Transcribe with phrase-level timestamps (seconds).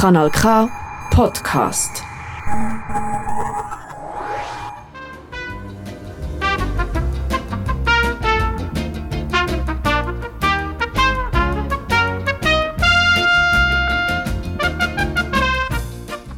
[0.00, 0.66] Kanal K
[1.10, 2.02] Podcast.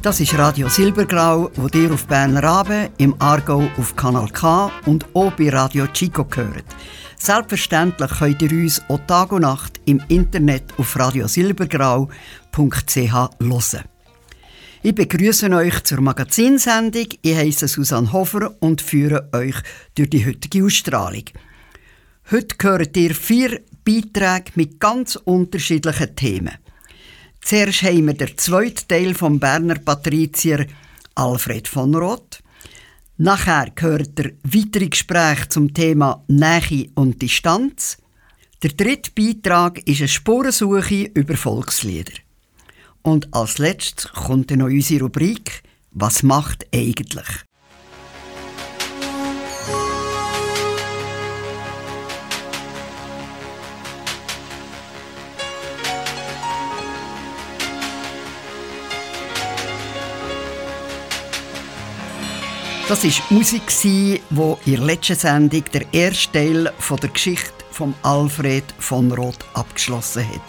[0.02, 5.06] Das ist Radio Silbergrau, wo dir auf Berner Rabe, im Aargau auf Kanal K und
[5.14, 6.64] auch bei Radio Chico gehört.
[7.25, 12.11] Selbstverständlich könnt ihr uns auch Tag und Nacht im Internet auf radiosilbergrau.ch
[12.50, 13.84] hören.
[14.83, 17.06] Ich begrüße euch zur Magazinsendung.
[17.23, 19.55] Ich heiße Susanne Hofer und führe euch
[19.95, 21.27] durch die heutige Ausstrahlung.
[22.32, 26.59] Heute hört ihr vier Beiträge mit ganz unterschiedlichen Themen.
[27.41, 30.66] Zuerst haben wir den zweiten Teil vom Berner Patrizier
[31.15, 32.41] Alfred von Roth.
[33.22, 37.96] Nachher gehört der weitere Gespräch zum Thema Nähe und Distanz.
[38.64, 42.14] Der dritte Beitrag ist eine Spurensuche über Volkslieder.
[43.02, 47.45] Und als letztes kommt dann noch unsere Rubrik «Was macht eigentlich?».
[62.93, 64.21] Das war Musik, die
[64.66, 70.43] in der letzten Sendung der erste Teil der Geschichte von Alfred von Roth abgeschlossen hat.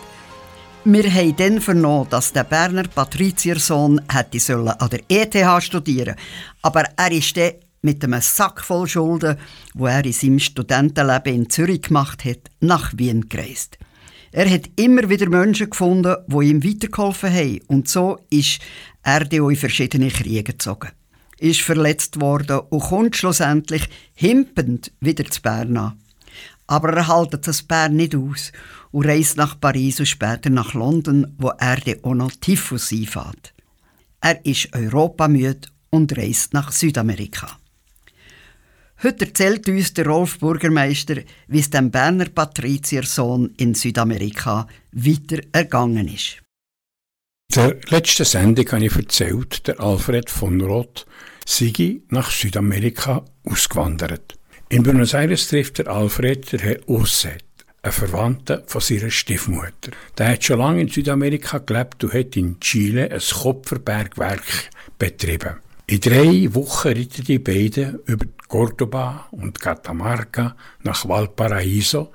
[0.84, 6.18] Wir haben dann vernommen, dass der Berner Patriziersohn hätte an der ETH studieren
[6.62, 9.38] aber er ist dann mit einem Sack voll Schulden,
[9.74, 13.78] wo er in seinem Studentenleben in Zürich gemacht hat, nach Wien gereist.
[14.34, 18.60] Er hat immer wieder Menschen gefunden, die ihm weitergeholfen haben und so ist
[19.02, 20.90] er in verschiedene Kriege gezogen
[21.40, 26.00] ist verletzt worden und kommt schlussendlich himpend wieder zu Bern an.
[26.68, 28.52] Aber er hält das Bern nicht aus
[28.92, 33.54] und reist nach Paris und später nach London, wo er dann auch noch Typhus einfährt.
[34.22, 37.58] Er ist europamüde und reist nach Südamerika.
[39.04, 41.18] Heute erzählt uns der Rolf Bürgermeister,
[41.48, 46.43] wie es dem Berner Patriziersohn in Südamerika weiter ergangen ist.
[47.56, 51.06] Der letzten Sendung habe ich erzählt, der Alfred von Roth
[51.46, 54.40] sei nach Südamerika ausgewandert.
[54.70, 57.44] In Buenos Aires trifft der Alfred der Herr Osset,
[57.84, 59.92] ein Verwandter von seiner Stiefmutter.
[60.18, 65.58] Der hat schon lange in Südamerika gelebt und hat in Chile ein Kupferbergwerk betrieben.
[65.86, 72.08] In drei Wochen ritten die beiden über Cordoba und Catamarca nach Valparaíso,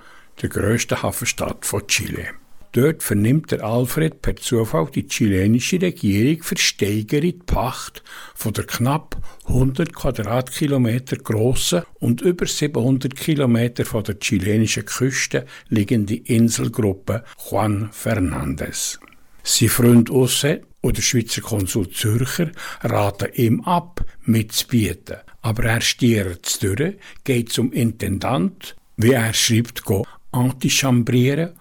[0.43, 2.31] der grössten Hafenstadt von Chile.
[2.73, 8.03] Dort vernimmt der Alfred per Zufall die chilenische Regierung versteigere die Pacht
[8.35, 16.17] von der knapp 100 Quadratkilometer grossen und über 700 Kilometer von der chilenischen Küste liegende
[16.17, 18.99] Inselgruppe Juan Fernandez.
[19.43, 22.53] Sein Freund Osse oder Schweizer Konsul Zürcher
[22.83, 25.17] raten ihm ab, mitzubieten.
[25.41, 31.58] Aber er stiert durch, geht zum Intendant, wie er schreibt, go antichambrieren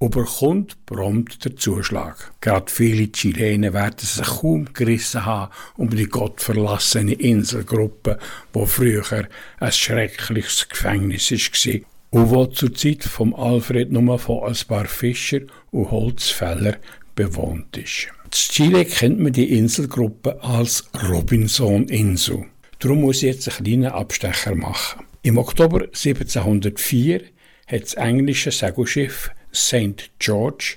[0.00, 2.32] überkommt prompt der Zuschlag.
[2.40, 8.18] Gerade viele Chilenen werden sich kaum gerissen haben um die gottverlassene Inselgruppe,
[8.52, 9.28] wo früher
[9.58, 15.40] ein schreckliches Gefängnis war und wo zur Zeit vom Alfred nur von ein paar Fischer
[15.72, 16.76] und Holzfäller
[17.14, 18.08] bewohnt ist.
[18.24, 22.44] In Chile kennt man die Inselgruppe als Robinson-Insel.
[22.78, 25.04] Darum muss ich jetzt einen kleinen Abstecher machen.
[25.22, 27.22] Im Oktober 1704
[27.66, 30.10] hat das englische Segelschiff St.
[30.18, 30.76] George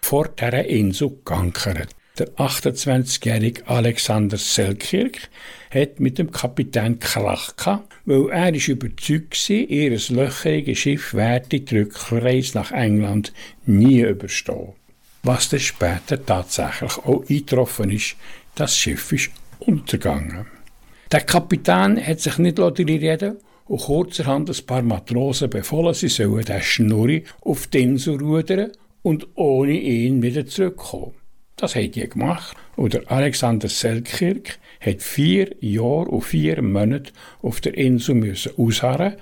[0.00, 1.88] vor dieser Insel geankert.
[2.18, 5.28] Der 28-jährige Alexander Selkirk
[5.70, 11.60] hat mit dem Kapitän Krach gehabt, weil er ist überzeugt war, ihr löcheriges Schiff werde
[11.60, 13.32] die Rückreise nach England
[13.66, 14.74] nie überstehen.
[15.22, 18.16] Was dann später tatsächlich auch eingetroffen ist,
[18.54, 19.30] das Schiff ist
[19.60, 20.46] untergegangen.
[21.12, 23.36] Der Kapitän hat sich nicht reden
[23.70, 28.72] und kurzerhand ein paar Matrosen befohlen, sie sollen den Schnurri auf die Insel rudern
[29.02, 31.14] und ohne ihn wieder zurückkommen.
[31.54, 37.12] Das hat die gemacht und der Alexander Selkirk hat vier Jahre und vier Monate
[37.42, 39.14] auf der Insel müssen ausharren,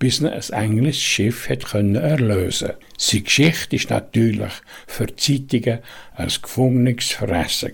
[0.00, 2.72] bis er ein englisches Schiff hat können erlösen.
[2.98, 4.52] Seine Geschichte ist natürlich
[4.88, 5.78] für die Zeitungen
[6.16, 7.72] als gefundenes Fressen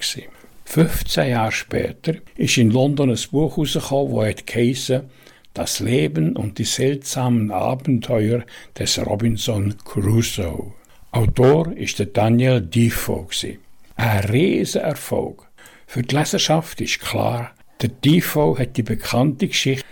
[0.67, 5.03] 15 Jahre später ist in London ein Buch herausgekommen, das heißt
[5.55, 8.45] das Leben und die seltsamen Abenteuer
[8.79, 10.73] des Robinson Crusoe.
[11.11, 13.27] Autor ist der Daniel Defoe.
[13.97, 15.49] Ein Riesenerfolg.
[15.87, 19.85] Für die Leserschaft ist klar, der Defoe hat die bekannte Geschichte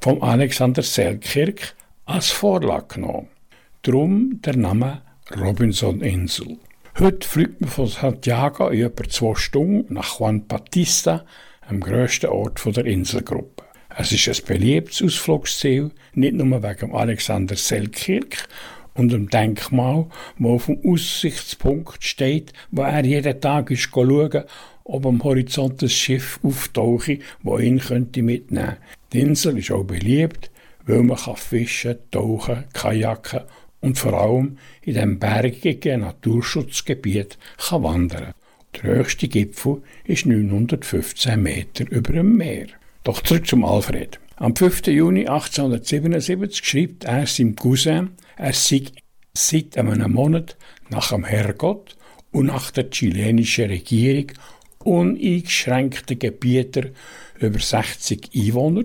[0.00, 3.28] von Alexander Selkirk als Vorlage genommen.
[3.82, 5.02] Drum der Name
[5.36, 6.58] Robinson Insel.
[6.98, 11.24] Heute fliegt man von Santiago in etwa zwei Stunden nach Juan Batista,
[11.70, 13.64] dem grössten Ort der Inselgruppe.
[13.96, 18.46] Es ist ein beliebtes Ausflugsziel, nicht nur wegen Alexander Selkirk
[18.94, 20.06] und dem Denkmal,
[20.38, 24.44] wo auf dem Aussichtspunkt steht, wo er jeden Tag ist schauen,
[24.84, 28.76] ob am Horizont ein Schiff auftauche, wo ihn könnte mitnehmen.
[29.12, 30.50] Die Insel ist auch beliebt,
[30.86, 33.40] weil man kann fischen, tauchen, kajaken
[33.80, 38.34] und vor allem in dem bergigen Naturschutzgebiet kann wandern.
[38.74, 42.66] Der höchste Gipfel ist 915 Meter über dem Meer.
[43.08, 44.20] Doch zurück zum Alfred.
[44.36, 44.88] Am 5.
[44.88, 48.82] Juni 1877 schreibt er seinem Cousin, er sei
[49.32, 50.58] seit einem Monat
[50.90, 51.96] nach dem Herrgott
[52.32, 54.32] und nach der chilenischen Regierung
[54.84, 56.90] uneingeschränkte Gebieter
[57.38, 58.82] über 60 Einwohner,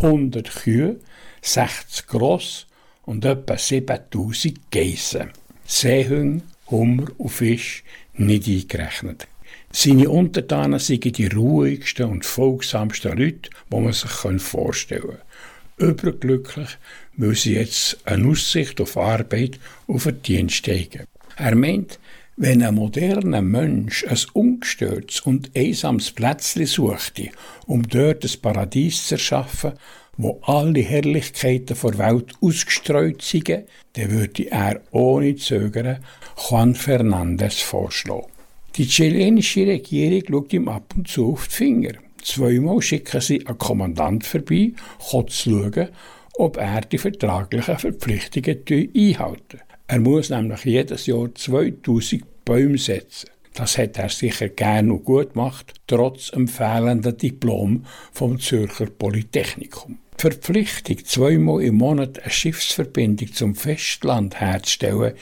[0.00, 1.00] 100 Kühe,
[1.42, 2.68] 60 Gross
[3.02, 5.32] und etwa 7000 Geissen.
[5.64, 7.82] Seehunde, Hummer und Fisch
[8.12, 9.26] nicht eingerechnet.
[9.76, 14.08] Seine Untertanen seien die ruhigsten und folgsamsten Leute, die man sich
[14.40, 15.18] vorstellen
[15.78, 15.88] kann.
[15.88, 16.68] Überglücklich,
[17.16, 21.08] weil sie jetzt eine Aussicht auf Arbeit und Verdienst haben.
[21.36, 21.98] Er meint,
[22.36, 27.30] wenn ein moderner Mensch ein ungestörtes und einsames Plätzchen suchte,
[27.66, 29.72] um dort ein Paradies zu erschaffen,
[30.16, 35.98] wo alle Herrlichkeiten der Welt ausgestreut sind, dann würde er ohne Zögern
[36.48, 38.33] Juan Fernandez vorschlagen.
[38.76, 41.92] Die chilenische Regierung schaut ihm ab und zu auf die Finger.
[42.20, 44.72] Zweimal schicken sie einen Kommandant vorbei,
[45.12, 45.90] um zu schauen,
[46.38, 48.64] ob er die vertraglichen Verpflichtungen
[48.96, 49.60] einhalten.
[49.86, 53.30] Er muss nämlich jedes Jahr 2000 Bäume setzen.
[53.52, 59.98] Das hat er sicher gern und gut gemacht, trotz dem fehlenden Diplom vom Zürcher Polytechnikum.
[60.18, 65.14] Die Verpflichtung, zweimal im Monat eine Schiffsverbindung zum Festland herzustellen,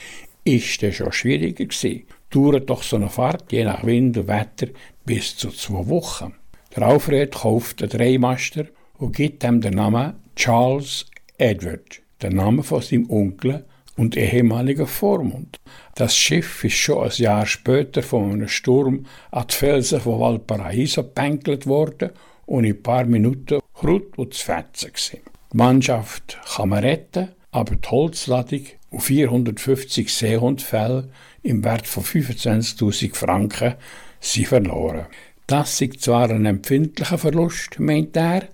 [0.43, 4.67] ist dann schon schwieriger gewesen dauert doch so eine Fahrt, je nach Wind und Wetter,
[5.05, 6.33] bis zu zwei Wochen.
[6.75, 8.65] Der Alfred kauft einen Dreimaster
[8.97, 11.05] und gibt ihm den Namen Charles
[11.37, 13.65] Edward, den Namen von seinem Onkel
[13.95, 15.57] und ehemaligen Vormund.
[15.95, 21.03] Das Schiff ist schon ein Jahr später von einem Sturm an die Felsen von Valparaiso
[21.03, 22.09] gepänkelt worden
[22.45, 25.19] und in ein paar Minuten Krut und zu fetzen gewesen.
[25.51, 31.09] Die Mannschaft kann man retten, aber die Holzladung und 450 Seehundfälle
[31.43, 33.75] im Wert von 25.000 Franken
[34.19, 35.05] sind verloren.
[35.45, 38.47] Das ist zwar ein empfindlicher Verlust, meint er,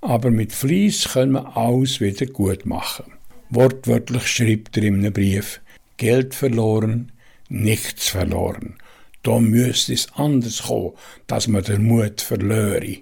[0.00, 3.12] aber mit Fleiss können wir alles wieder gut machen.
[3.50, 5.60] Wortwörtlich schreibt er in einem Brief,
[5.96, 7.12] Geld verloren,
[7.48, 8.76] nichts verloren.
[9.22, 10.92] Da müsste es anders kommen,
[11.26, 12.98] dass man den Mut verlöre.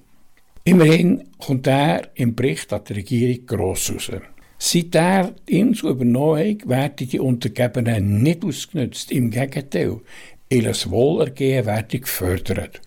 [0.65, 4.11] Immerhin kommt er im Bericht an die Regierung gross raus.
[4.59, 9.11] Seit er die Insel übernommen hat, werden die Untergebenen nicht ausgenutzt.
[9.11, 10.01] Im Gegenteil,
[10.49, 12.81] ihr Wohlergehen wird gefördert.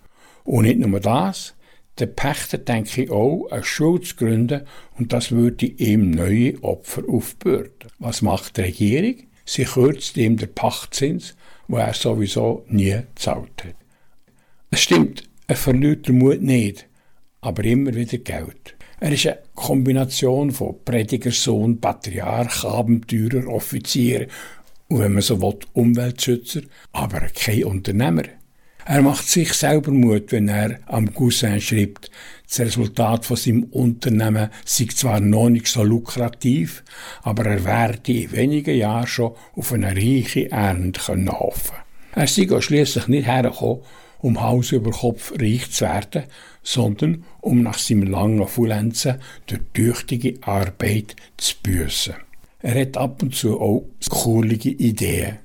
[0.44, 1.54] Und nicht nur das,
[1.98, 4.62] der Pächter denke ich auch, eine Schule zu gründen
[4.98, 7.90] und das würde ihm neue Opfer aufbürden.
[7.98, 9.16] Was macht die Regierung?
[9.44, 11.34] Sie kürzt ihm den Pachtzins,
[11.66, 13.74] wo er sowieso nie gezahlt hat.
[14.70, 16.86] Es stimmt, er verliert den Mut nicht,
[17.40, 18.76] aber immer wieder Geld.
[19.00, 24.26] Er ist eine Kombination von Predigersohn, Patriarch, Abenteurer, Offizier
[24.88, 26.62] und wenn man so will, Umweltschützer,
[26.92, 28.24] aber kein Unternehmer.
[28.84, 32.10] Er macht sich selber Mut, wenn er am Cousin schreibt,
[32.48, 36.82] das Resultat von seinem Unternehmen sei zwar noch nicht so lukrativ,
[37.22, 41.76] aber er werde in wenigen Jahren schon auf eine reiche Ernte können hoffen.
[42.14, 43.82] Er sei schließlich nicht hergekommen,
[44.20, 46.24] um Haus über Kopf reich zu werden,
[46.68, 52.16] sondern um nach seinem langen Fullenzen durch tüchtige Arbeit zu büssen.
[52.60, 55.38] Er hat ab und zu auch kurlige Ideen.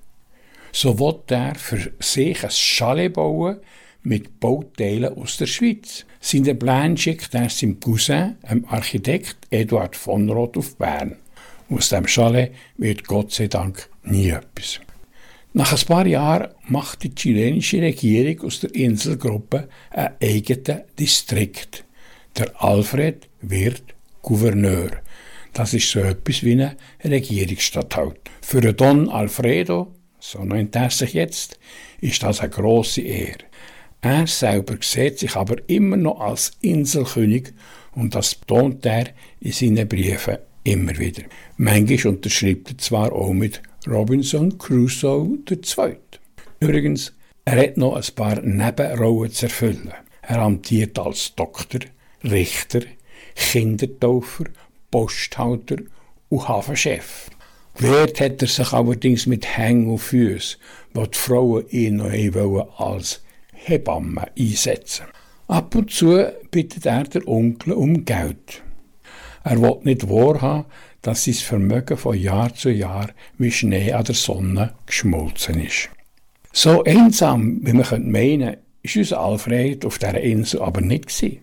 [0.73, 3.57] So wird er für sich ein Chalet bauen
[4.01, 6.05] mit Bauteilen aus der Schweiz.
[6.19, 11.15] Seine Pläne schickt er seinem Cousin, dem Architekt Eduard von Roth, auf Bern.
[11.69, 14.81] Aus dem Chalet wird Gott sei Dank nie etwas.
[15.55, 21.85] Nach ein paar Jahren macht die chilenische Regierung aus der Inselgruppe einen eigenen Distrikt.
[22.35, 23.83] Der Alfred wird
[24.23, 24.89] Gouverneur.
[25.53, 28.31] Das ist so etwas wie ein Regierungsstatthalter.
[28.41, 31.59] Für Don Alfredo, so nennt er sich jetzt,
[32.01, 33.45] ist das eine grosse Ehre.
[34.01, 37.53] Er selber sieht sich aber immer noch als Inselkönig
[37.93, 39.05] und das betont er
[39.39, 41.23] in seinen Briefen immer wieder.
[41.57, 45.97] Manchmal unterschreibt er zwar auch mit Robinson Crusoe II.
[46.59, 47.13] Übrigens,
[47.45, 49.91] er hat noch ein paar Nebenrollen zu erfüllen.
[50.21, 51.81] Er amtiert als Doktor,
[52.23, 52.81] Richter,
[53.35, 54.45] Kindertaufer,
[54.89, 55.77] Posthalter
[56.29, 57.29] und Hafenchef.
[57.75, 60.59] Gewehrt hat er sich allerdings mit Hängen und Füßen,
[60.93, 63.21] wo die Frauen ihn noch als
[63.51, 65.05] Hebamme einsetzen
[65.47, 68.63] Ab und zu bittet er der Onkel um Geld.
[69.43, 70.65] Er will nicht wahrhaben,
[71.03, 75.89] dass sein Vermögen von Jahr zu Jahr wie Schnee an der Sonne geschmolzen ist.
[76.51, 81.39] So einsam, wie man meinen könnte, ist unser Alfred auf dieser Insel aber nicht gewesen.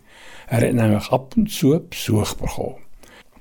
[0.48, 2.76] Er hat nämlich ab und zu Besuch bekommen.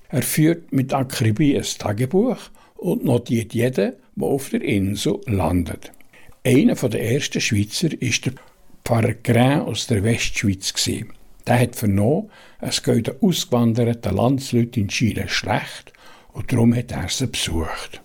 [0.09, 2.37] Er führt mit Akribie ein Tagebuch
[2.75, 5.91] und notiert jeden, der auf der Insel landet.
[6.45, 8.33] Einer der ersten Schweizer ist der
[8.83, 10.73] Pfarrer Grain aus der Westschweiz.
[11.47, 15.93] Der hat vernommen, es geht den ausgewanderten Landsleuten in Chile schlecht
[16.33, 18.01] und darum hat er sie besucht.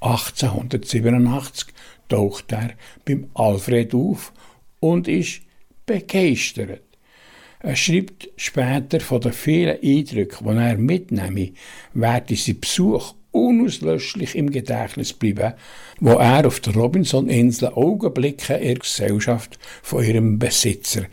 [0.00, 1.68] 1887
[2.08, 2.70] taucht er
[3.04, 4.32] beim Alfred auf
[4.80, 5.40] und ist
[5.86, 6.82] begeistert.
[7.60, 11.52] Er schreibt später von den vielen Eindrücken, die er mitnehme,
[11.92, 15.54] werde sein Besuch unauslöschlich im Gedächtnis bleiben,
[16.00, 21.06] wo er auf der Robinson-Insel Augenblicke in der Gesellschaft von ihrem Besitzer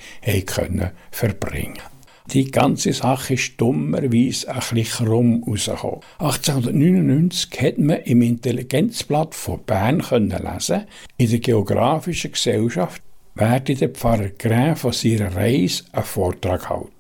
[0.46, 1.95] können verbringen
[2.32, 6.00] die ganze Sache ist dummerweise ein bisschen krumm rausgekommen.
[6.20, 10.86] 1899 hat man im Intelligenzblatt von Bern können lesen,
[11.18, 13.02] in der Geografischen Gesellschaft
[13.36, 16.92] werde der Pfarrer Gräf von seiner Reise einen Vortrag halten.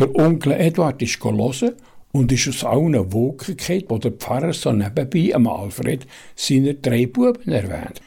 [0.00, 1.74] Der Onkel Eduard ist gelesen
[2.12, 7.06] und ist aus allen Wolken gefallen, wo der Pfarrer so nebenbei am Alfred seine drei
[7.06, 8.00] Buben erwähnt.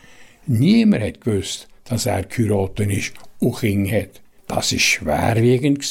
[0.48, 4.22] Niemand hat gewusst, dass er geheiratet ist und Kinder hat.
[4.48, 5.84] Das war schwerwiegend.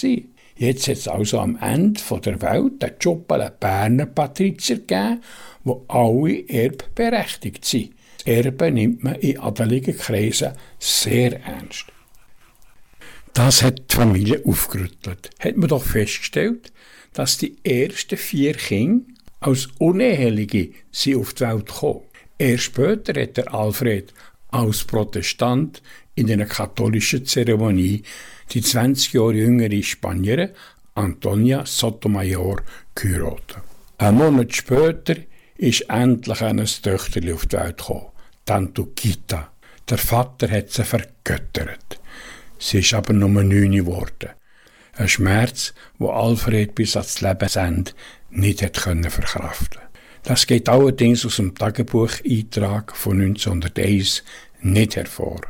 [0.60, 5.22] Jetzt hat es also am Ende der Welt Job an Berner Patrizier gegeben,
[5.64, 7.94] wo alle erbberechtigt sind.
[8.18, 11.86] Das Erbe nimmt man in adeligen Kreisen sehr ernst.
[13.32, 15.30] Das hat die Familie aufgerüttelt.
[15.38, 16.74] Hat man doch festgestellt,
[17.14, 19.06] dass die ersten vier Kinder
[19.40, 22.02] als Uneheliche sie auf die Welt kommen.
[22.36, 24.12] Erst später hat der Alfred
[24.48, 25.80] als Protestant
[26.20, 28.02] in einer katholischen Zeremonie
[28.52, 30.50] die 20 Jahre jüngere Spanierin
[30.94, 32.62] Antonia Sotomayor
[32.94, 33.62] geheiratet.
[33.96, 35.16] Ein Monat später
[35.56, 38.06] ist endlich ein Töchterli auf die Welt gekommen,
[38.44, 39.50] Tantukita.
[39.88, 42.00] Der Vater hat sie vergöttert.
[42.58, 44.30] Sie ist aber nur neun geworden.
[44.94, 47.92] Ein Schmerz, wo Alfred bis ans Lebensende
[48.30, 49.80] nicht hat können verkraften.
[50.22, 54.22] Das geht allerdings aus dem Tagebucheintrag von 1901
[54.60, 55.40] nicht hervor.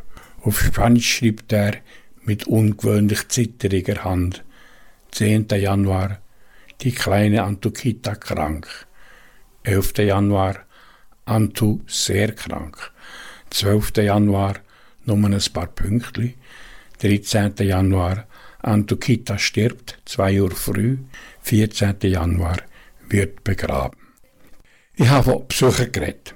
[0.43, 1.75] Auf Spanisch schreibt er
[2.23, 4.43] mit ungewöhnlich zitteriger Hand.
[5.11, 5.49] 10.
[5.51, 6.21] Januar,
[6.81, 8.67] die kleine Antukita krank.
[9.65, 9.99] 11.
[9.99, 10.65] Januar,
[11.27, 12.91] Antu sehr krank.
[13.51, 13.99] 12.
[13.99, 14.55] Januar,
[15.05, 16.37] nur ein paar Pünktli.
[17.03, 17.57] 13.
[17.59, 18.27] Januar,
[18.61, 20.97] Antukita stirbt, zwei Uhr früh.
[21.43, 21.97] 14.
[22.03, 22.63] Januar,
[23.11, 23.99] wird begraben.
[24.95, 26.35] Ich habe von Besuchern geredet.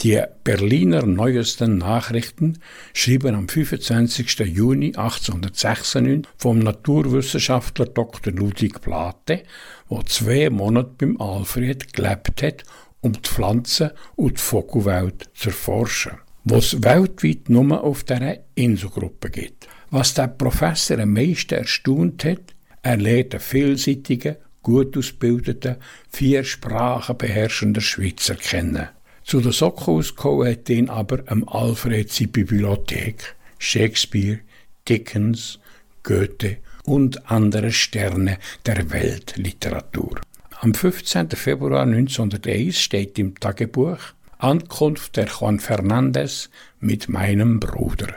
[0.00, 2.58] Die Berliner Neuesten Nachrichten
[2.92, 4.40] schrieben am 25.
[4.40, 8.32] Juni 1896 vom Naturwissenschaftler Dr.
[8.32, 9.44] Ludwig Plate,
[9.90, 12.64] der zwei Monate beim Alfred gelebt hat,
[13.00, 19.68] um die Pflanzen und die Vogelwelt zu erforschen, was weltweit nur auf dieser Inselgruppe gibt.
[19.90, 25.76] Was der Professor am meisten erstaunt hat, er lehrt einen vielseitigen, gut ausgebildeten,
[26.10, 28.88] vier Sprachen beherrschenden Schweizer kennen.
[29.24, 34.40] Zu der Sockhaus hat ihn aber am Alfred seine Bibliothek, Shakespeare,
[34.86, 35.58] Dickens,
[36.02, 40.20] Goethe und andere Sterne der Weltliteratur.
[40.60, 41.30] Am 15.
[41.30, 43.98] Februar 1901 steht im Tagebuch
[44.36, 46.50] Ankunft der Juan Fernandez
[46.80, 48.16] mit meinem Bruder.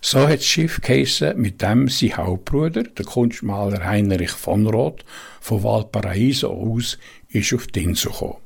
[0.00, 5.04] So hat das Schiff geheissen, mit dem sein Hauptbruder, der Kunstmaler Heinrich von Roth,
[5.40, 6.96] von Valparaiso aus,
[7.28, 8.43] ist auf die Insel gekommen.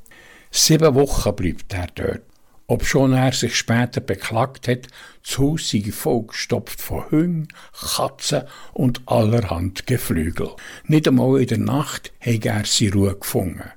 [0.51, 2.23] Sieben Wochen bleibt er dort.
[2.71, 4.89] Obschon er sich später beklagt hat,
[5.23, 8.43] das Haus sei vollgestopft von Hüngen, Katzen
[8.75, 10.51] und allerhand Geflügel.
[10.85, 13.71] Nicht einmal in der Nacht hat er seine Ruhe gefunden.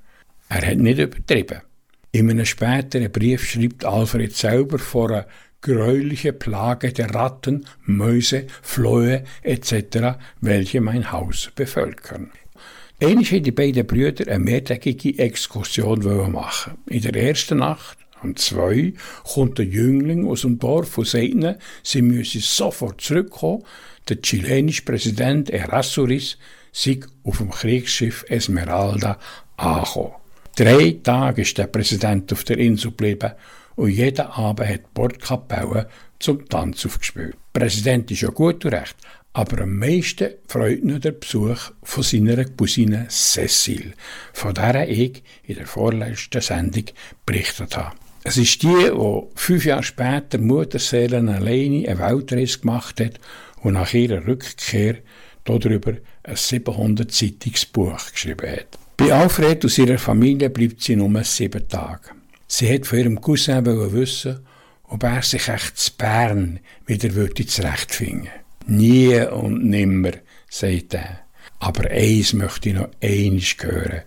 [0.50, 1.62] Er hat nicht übertrieben.
[2.12, 5.28] In einem späteren Brief schreibt Alfred selber vor einer
[5.62, 12.32] gräulichen Plage der Ratten, Mäuse, Flöhe etc., welche mein Haus bevölkern.
[13.04, 16.78] Einmal haben die beiden Brüder eine mehrtägige Exkursion machen.
[16.86, 18.94] In der ersten Nacht, um zwei,
[19.24, 23.64] kommt der Jüngling aus dem Dorf und sagt ihnen, sie müssen sofort zurückkommen.
[24.08, 26.38] Der chilenische Präsident Erasuriz
[26.72, 29.18] sei auf dem Kriegsschiff Esmeralda
[29.58, 30.14] angekommen.
[30.56, 33.32] Drei Tage ist der Präsident auf der Insel geblieben
[33.78, 35.90] und jeden Abend hat Bordkapelle
[36.20, 37.36] zum Tanz aufgespielt.
[37.56, 38.96] Der Präsident ist ja gut und recht,
[39.34, 43.94] aber am meisten freut ihn der Besuch von seiner Cousine Cecile,
[44.34, 46.86] von der ich in der vorletzten Sendung
[47.26, 47.96] berichtet habe.
[48.24, 53.20] Es ist die, die fünf Jahre später Mutterseelen alleine eine Weltreise gemacht hat
[53.62, 54.98] und nach ihrer Rückkehr
[55.46, 58.78] darüber ein 700-seitiges Buch geschrieben hat.
[58.98, 62.10] Bei Alfred und seiner Familie bleibt sie nur sieben Tage.
[62.48, 64.46] Sie hat von ihrem Cousin wissen,
[64.84, 70.12] ob er sich echt zu Bern wieder würde zurechtfinden Nie und nimmer,
[70.50, 71.22] sagt er.
[71.60, 74.02] Aber eins möchte ich noch einiges hören.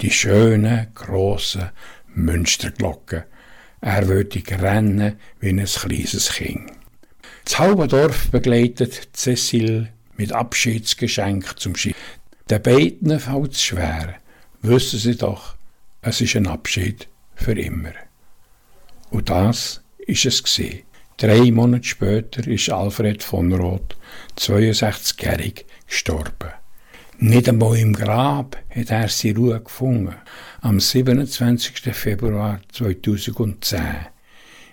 [0.00, 1.70] Die schönen, grossen
[2.14, 3.24] Münsterglocken.
[3.80, 6.72] Er würde rennen wie ein kleines Kind.
[7.44, 11.96] Das halbe Dorf begleitet Cecil mit Abschiedsgeschenk zum Schiff.
[12.48, 14.14] Den beiden fällt es schwer.
[14.62, 15.56] Wissen sie doch,
[16.00, 17.92] es ist ein Abschied für immer.
[19.10, 20.84] Und das ist es gewesen.
[21.16, 23.96] Drei Monate später ist Alfred von Roth,
[24.36, 26.50] 62-jährig, gestorben.
[27.18, 30.16] Nicht einmal im Grab hat er seine Ruhe gefunden.
[30.60, 31.94] Am 27.
[31.94, 33.80] Februar 2010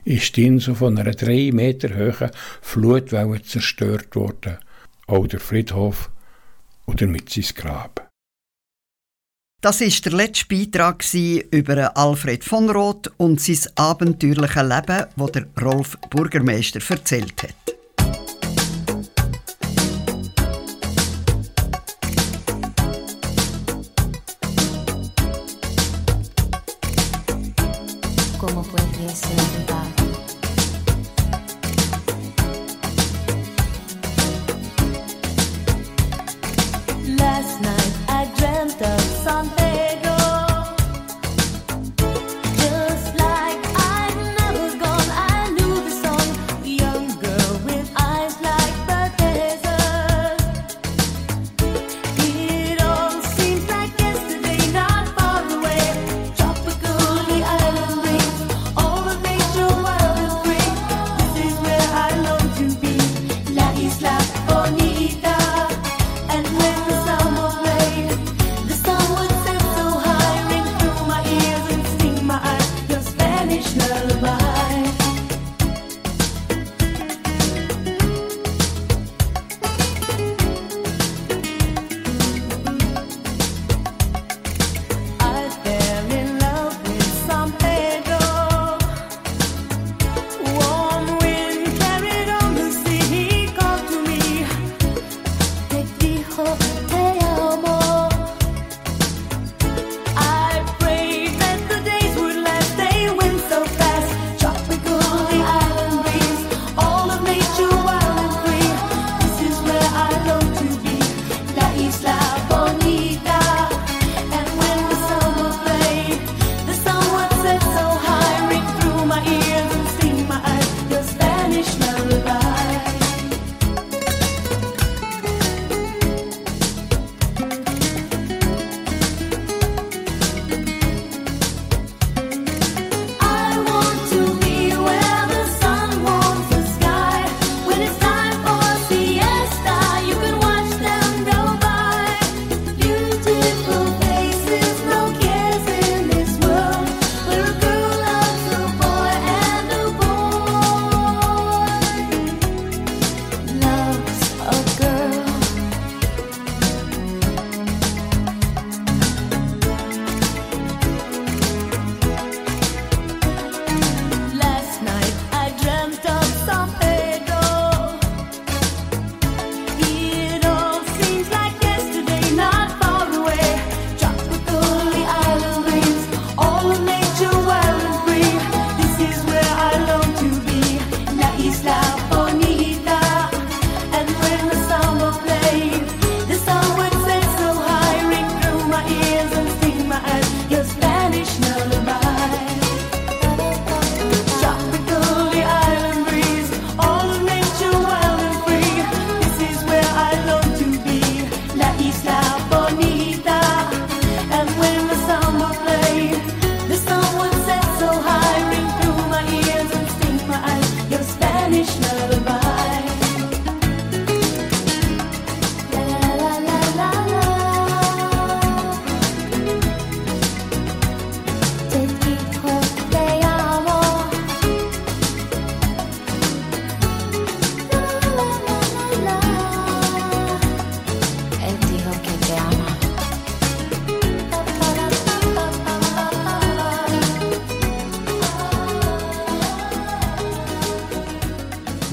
[0.04, 2.32] ist die Insel von einer drei Meter hohen
[2.62, 4.58] Flutwelle zerstört worden.
[5.06, 6.10] Auch der Friedhof
[6.88, 8.11] oder mit sein Grab.
[9.62, 11.06] Das ist der letzte Beitrag
[11.52, 17.81] über Alfred von Roth und sein abenteuerliches Leben, wo der Rolf Bürgermeister erzählt hat.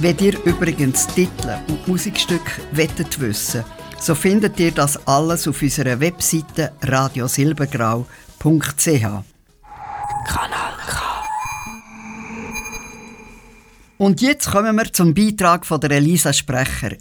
[0.08, 3.62] Wenn ihr übrigens Titel und Musikstücke wettet wissen,
[4.00, 8.06] so findet ihr das alles auf unserer Webseite radiosilbergrau.ch.
[10.26, 11.24] Kanal K.
[13.98, 16.96] Und jetzt kommen wir zum Beitrag von der Elisa Sprecher,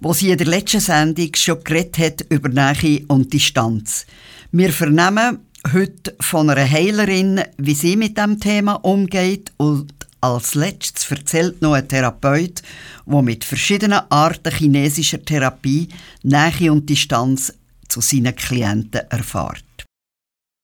[0.00, 4.06] wo sie in der letzten Sendung schon geredet hat über Nähe und Distanz.
[4.50, 5.40] Wir vernehmen
[5.74, 9.95] heute von einer Heilerin, wie sie mit dem Thema umgeht und
[10.34, 12.62] als letztes erzählt noch ein Therapeut,
[13.06, 15.88] der mit verschiedenen Arten chinesischer Therapie
[16.22, 17.52] Nähe und Distanz
[17.88, 19.64] zu seinen Klienten erfährt.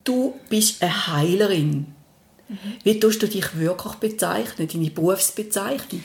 [0.05, 1.87] Du bist eine Heilerin.
[2.85, 6.03] Wie tust du dich wirklich bezeichnen, deine Berufsbezeichnung?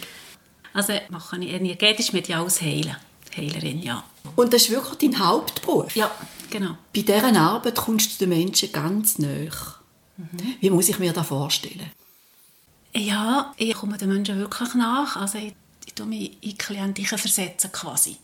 [0.73, 2.95] Also mache ich energetisch mediales Heilen.
[3.35, 4.03] Heilerin, ja.
[4.35, 5.95] Und das ist wirklich dein Hauptberuf?
[5.95, 6.11] Ja,
[6.49, 6.77] genau.
[6.95, 9.49] Bei dieser Arbeit kommst du den Menschen ganz nahe.
[10.61, 11.91] Wie muss ich mir das vorstellen?
[12.97, 15.15] Ja, ich komme den Menschen wirklich nach.
[15.17, 15.53] Also ich,
[15.85, 18.17] ich tue mich in Klienten versetzen quasi.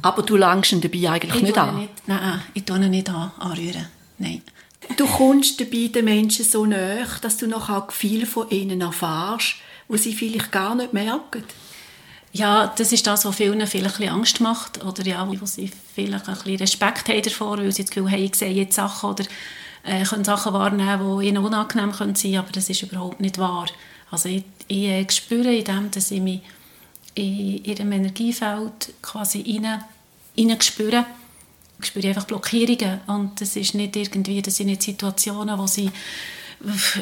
[0.00, 1.76] Aber du langst ihn dabei eigentlich Ich nicht an.
[1.76, 3.86] Nicht, nein, ich tue ihn nicht an, anrühren.
[4.18, 4.42] Nein.
[4.96, 9.56] Du kommst dabei den Menschen so nahe, dass du noch auch viel von ihnen erfährst,
[9.86, 11.44] wo sie vielleicht gar nicht merken.
[12.32, 14.82] Ja, das ist das, was vielen vielleicht ein Angst macht.
[14.82, 18.22] Oder ja, wo sie vielleicht ein bisschen Respekt haben davor, weil sie das Gefühl haben,
[18.22, 19.24] ich sehe jetzt Sachen oder
[19.84, 23.66] äh, können Sachen wahrnehmen, die ihnen unangenehm können sein aber das ist überhaupt nicht wahr.
[24.10, 26.42] Also ich, ich äh, spüre in dem, dass ich mich
[27.14, 29.82] in ihrem Energiefeld quasi rein,
[30.38, 31.06] rein spüre.
[31.80, 35.90] Ich spüre einfach Blockierungen und das ist nicht irgendwie, das sind nicht Situationen, wo sie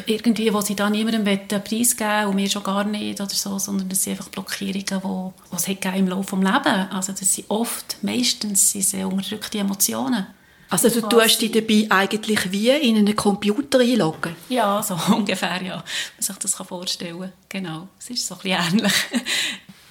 [0.07, 4.03] irgendwie, wo sie da niemandem preisgeben und mir schon gar nicht oder so, sondern das
[4.03, 6.91] sind einfach Blockierungen, die, die es im Laufe des Lebens.
[6.91, 10.25] Also das sind oft, meistens sind sehr unterdrückte Emotionen.
[10.71, 14.35] Also du tust dich dabei eigentlich wie in einen Computer einloggen.
[14.47, 15.75] Ja, so ungefähr, ja.
[15.75, 15.83] Man
[16.19, 18.93] sich das kann vorstellen Genau, es ist so ein bisschen ähnlich.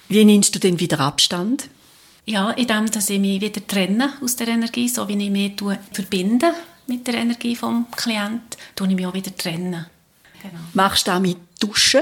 [0.09, 1.69] Wie nimmst du denn wieder Abstand?
[2.25, 5.53] Ja, indem dass ich mich wieder trenne aus der Energie, so wie ich mich
[5.91, 6.53] verbinde
[6.87, 7.61] mit der Energie des
[7.95, 9.85] Klienten, tue ich mich auch wieder trennen.
[10.41, 10.59] Genau.
[10.73, 12.01] Machst du das mit Duschen?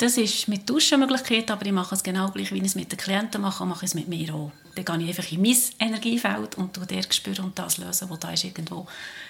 [0.00, 2.74] Das ist mit Duschen eine Möglichkeit, aber ich mache es genau gleich, wie ich es
[2.74, 4.50] mit den Klienten mache, mache ich es mit mir auch.
[4.74, 8.18] Dann gehe ich einfach in mein Energiefeld und tue der spüren und das lösen, was
[8.18, 8.86] da ist irgendwo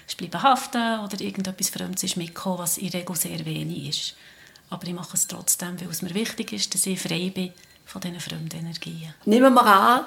[0.06, 4.14] ist bleiben haften oder irgendetwas Fremdes ist mitgekommen, was in der Regel sehr wenig ist.
[4.68, 7.50] Aber ich mache es trotzdem, weil es mir wichtig ist, dass ich frei bin
[7.84, 9.12] von diesen fremden Energien.
[9.24, 10.04] Nehmen wir an,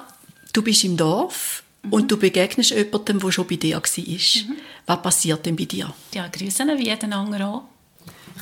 [0.54, 4.56] du bist im Dorf und du begegnest jemandem, der schon bei dir war.
[4.86, 5.94] Was passiert denn bei dir?
[6.14, 7.64] Ja, grüßen wie jeden anderen auch.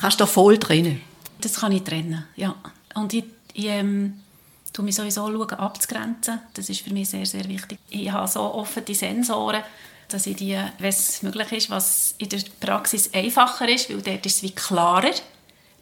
[0.00, 1.11] Kannst du voll trennen?
[1.40, 2.54] Das kann ich trennen, ja.
[2.94, 4.20] Und ich, ich ähm,
[4.72, 6.40] tue mich sowieso schauen, abzugrenzen.
[6.54, 7.78] Das ist für mich sehr, sehr wichtig.
[7.90, 9.62] Ich habe so offene Sensoren,
[10.08, 14.26] dass ich die, wenn es möglich ist, was in der Praxis einfacher ist, weil dort
[14.26, 15.12] ist es wie klarer.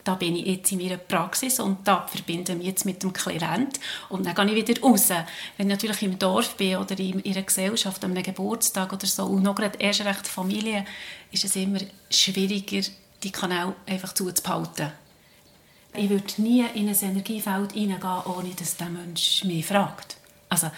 [0.03, 3.13] Da bin ich jetzt in meiner Praxis und da verbinde ich mich jetzt mit dem
[3.13, 5.11] Klient und dann gehe ich wieder raus.
[5.57, 9.27] Wenn ich natürlich im Dorf bin oder in einer Gesellschaft, an einem Geburtstag oder so
[9.27, 10.87] und noch gerade erst recht Familie,
[11.33, 12.89] ist es immer schwieriger,
[13.23, 14.91] die Kanäle einfach zuzuhalten.
[15.95, 20.17] Ich würde nie in ein Energiefeld hineingehen, ohne dass der Mensch mich fragt.
[20.49, 20.71] Also,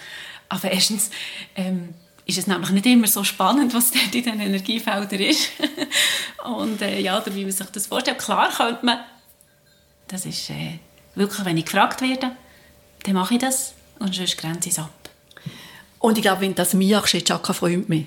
[0.49, 1.11] aber erstens
[1.55, 1.93] ähm,
[2.25, 5.49] ist es nämlich nicht immer so spannend, was dort in den Energiefeldern ist.
[6.43, 8.19] Und äh, ja, oder wie man sich das vorstellt.
[8.19, 8.99] Klar könnte man,
[10.07, 10.79] das ist äh,
[11.15, 12.31] wirklich, wenn ich gefragt werde,
[13.03, 14.91] dann mache ich das und sonst grenze ich es ab.
[15.99, 18.05] Und ich glaube, wenn du das machst, du auch keinen Freund mehr.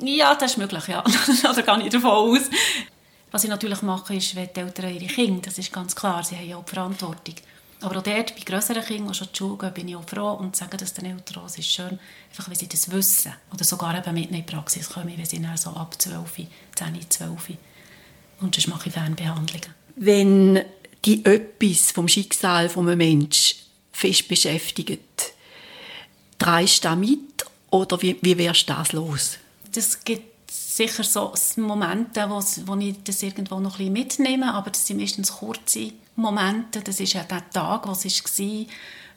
[0.00, 1.02] Ja, das ist möglich, ja.
[1.42, 2.50] da gehe ich davon aus.
[3.30, 6.36] Was ich natürlich mache, ist, wenn die Eltern ihre Kinder, das ist ganz klar, sie
[6.36, 7.34] haben ja auch die Verantwortung.
[7.82, 10.32] Aber auch dort, bei grösseren Kindern, die schon zur Schule gehen, bin ich auch froh
[10.32, 11.44] und sage das den Eltern.
[11.46, 13.32] Es ist schön, einfach, wenn sie das wissen.
[13.54, 17.10] Oder sogar eben mit in die Praxis kommen, wenn sie dann so ab 12, 10,
[17.10, 17.30] 12.
[18.40, 19.74] Und sonst mache ich Fernbehandlungen.
[19.96, 20.62] Wenn
[21.04, 23.56] die etwas vom Schicksal von einem Menschen
[23.92, 25.32] fest beschäftigt,
[26.38, 29.38] dreist du das mit oder wie, wie wärst du das los?
[29.72, 30.29] Das gibt
[30.70, 35.00] sicher so Momente, wo, wo ich das irgendwo noch ein bisschen mitnehme, aber das sind
[35.00, 36.80] meistens kurze Momente.
[36.80, 38.66] Das ist ja der Tag, was es war,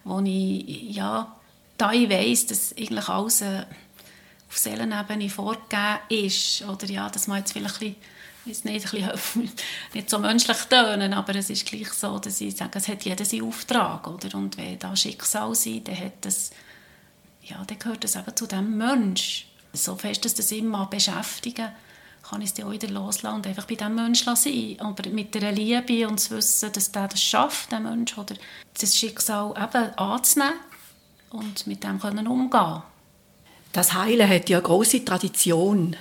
[0.03, 1.35] wo ich, ja,
[1.77, 3.65] da ich weiss, dass eigentlich alles äh,
[4.49, 7.95] auf Seelenebene vorgegeben ist, oder ja, dass man jetzt vielleicht ein
[8.45, 9.51] bisschen, nicht, ein bisschen,
[9.93, 13.25] nicht so menschlich tönen, aber es ist gleich so, dass ich sage, es hat jeder
[13.25, 14.35] seinen Auftrag, oder?
[14.35, 16.49] Und wenn da Schicksal sein, dann hat das,
[17.43, 19.47] ja, dann gehört das eben zu dem Mensch.
[19.73, 21.69] So fest, dass das immer beschäftigen
[22.23, 24.77] kann ich es dann auch wieder loslassen und einfach bei diesem Menschen sein.
[24.79, 28.35] Aber mit der Liebe und zu wissen, dass der das schafft, der Mensch, oder
[28.79, 30.53] das Schicksal eben anzunehmen
[31.31, 32.81] und mit dem können umgehen
[33.73, 35.95] Das Heilen hat ja eine grosse Tradition.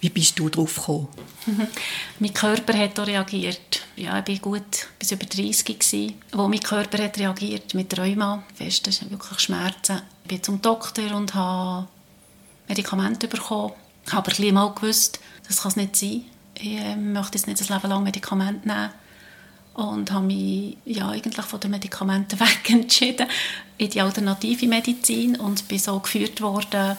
[0.00, 1.08] Wie bist du darauf gekommen?
[2.18, 3.82] mein Körper hat auch reagiert.
[3.94, 8.42] Ja, ich war gut bis über 30 gewesen, wo mein Körper hat reagiert mit Rheuma,
[8.54, 10.02] fest, wirklich Schmerzen.
[10.24, 11.86] Ich bin zum Doktor und habe
[12.68, 13.72] Medikamente bekommen.
[14.06, 16.24] Ich habe aber mal gewusst, das kann es nicht sein.
[16.54, 18.90] Ich äh, möchte jetzt nicht ein Leben lang Medikamente nehmen
[19.74, 23.26] und habe mich ja, eigentlich von den Medikamenten weg entschieden
[23.78, 26.96] in die alternative Medizin und bin so geführt worden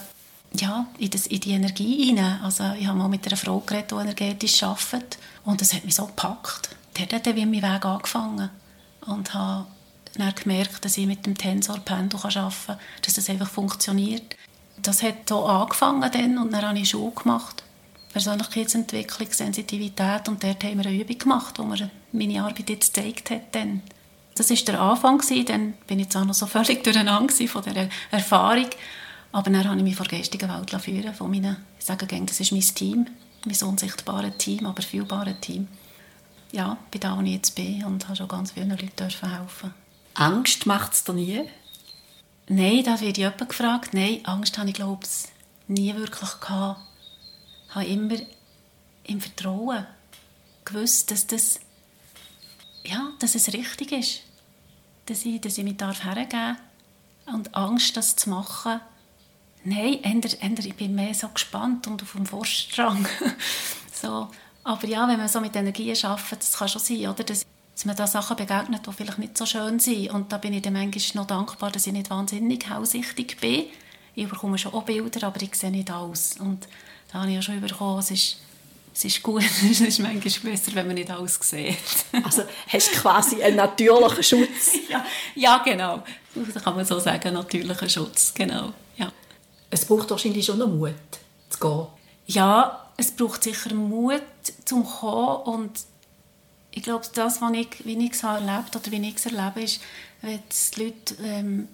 [0.60, 2.41] ja, in, das, in die Energie hinein.
[2.41, 5.95] Also ich habe mal mit einer Frau geredet, die energetisch arbeitet und das hat mich
[5.95, 6.69] so gepackt.
[6.97, 8.49] Der hat dann meinen Weg angefangen
[9.08, 9.65] und habe
[10.15, 14.36] dann gemerkt, dass ich mit dem Tensor Pendel arbeiten kann, dass das einfach funktioniert.
[14.84, 17.63] Das hat so angefangen dann und dann habe ich Schule gemacht.
[18.12, 23.32] Persönlichkeitsentwicklung, Sensitivität und dort haben wir eine Übung gemacht, wo mir meine Arbeit jetzt gezeigt
[23.32, 23.56] hat.
[23.56, 23.82] Dann.
[24.36, 28.69] Das war der Anfang, dann bin ich auch noch so völlig durcheinander von dieser Erfahrung.
[29.32, 32.39] Aber dann habe ich mich vor geistigen Welt führen von meinen, ich sage gerne, das
[32.39, 33.08] ist mein Team,
[33.46, 35.67] mein unsichtbares Team, aber fühlbares Team.
[36.52, 39.74] Ja, bin da, wo ich jetzt bin und habe schon ganz vielen Leuten helfen
[40.13, 41.50] Angst macht es dir nie?
[42.47, 43.93] Nein, da wird jemand gefragt.
[43.93, 45.29] Nein, Angst habe ich, glaube ich,
[45.67, 46.82] nie wirklich gehabt.
[47.69, 48.15] Ich habe immer
[49.06, 49.86] im Vertrauen
[50.65, 51.60] gewusst, dass, das,
[52.84, 54.21] ja, dass es richtig ist.
[55.06, 56.58] Dass ich, dass ich mich hergeben darf.
[57.25, 58.82] Und Angst, das zu machen,
[59.65, 63.08] Nein, eher, ich bin mehr so gespannt und auf dem Forststrang.
[63.93, 64.29] so.
[64.63, 67.23] Aber ja, wenn man so mit Energien arbeitet, das kann schon sein, oder?
[67.23, 70.12] Dass, dass man da Sachen begegnet, die vielleicht nicht so schön sind.
[70.12, 73.65] Und da bin ich dann manchmal noch dankbar, dass ich nicht wahnsinnig hellsichtig bin.
[74.15, 76.38] Ich bekomme schon auch Bilder, aber ich sehe nicht alles.
[76.39, 76.67] Und
[77.12, 78.38] da habe ich ja schon bekommen, es ist,
[78.93, 81.77] es ist gut, es ist manchmal besser, wenn man nicht alles sieht.
[82.23, 84.73] also hast du quasi einen natürlichen Schutz?
[84.89, 85.03] ja,
[85.36, 86.03] ja, genau.
[86.36, 88.73] Das kann man so sagen, natürlicher Schutz, genau.
[88.97, 89.12] Ja.
[89.71, 90.93] Es braucht wahrscheinlich schon noch Mut,
[91.49, 91.88] zu gehen.
[92.27, 94.21] Ja, es braucht sicher Mut,
[94.65, 95.71] zum kommen und
[96.75, 99.79] ich glaube, das, was ich, wie ich es erlebt oder wie ich es erlebe, ist,
[100.21, 101.67] wenn die Leute ähm,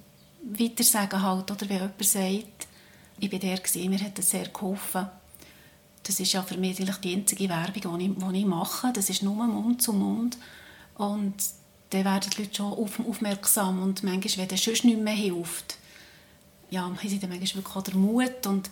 [0.44, 2.68] weiter sagen halt, oder wenn jemand sagt,
[3.20, 5.08] ich war der, gewesen, mir hat das sehr geholfen.
[6.04, 8.92] Das ist ja für mich die einzige Werbung, die ich, die ich mache.
[8.94, 10.38] Das ist nur Mund zu Mund.
[10.96, 11.36] Und
[11.92, 13.82] dann werden die Leute schon aufmerksam.
[13.82, 15.78] Und manchmal, wenn das sonst nicht mehr hilft,
[16.72, 18.70] ja, haben sie dann manchmal wirklich auch den Mut und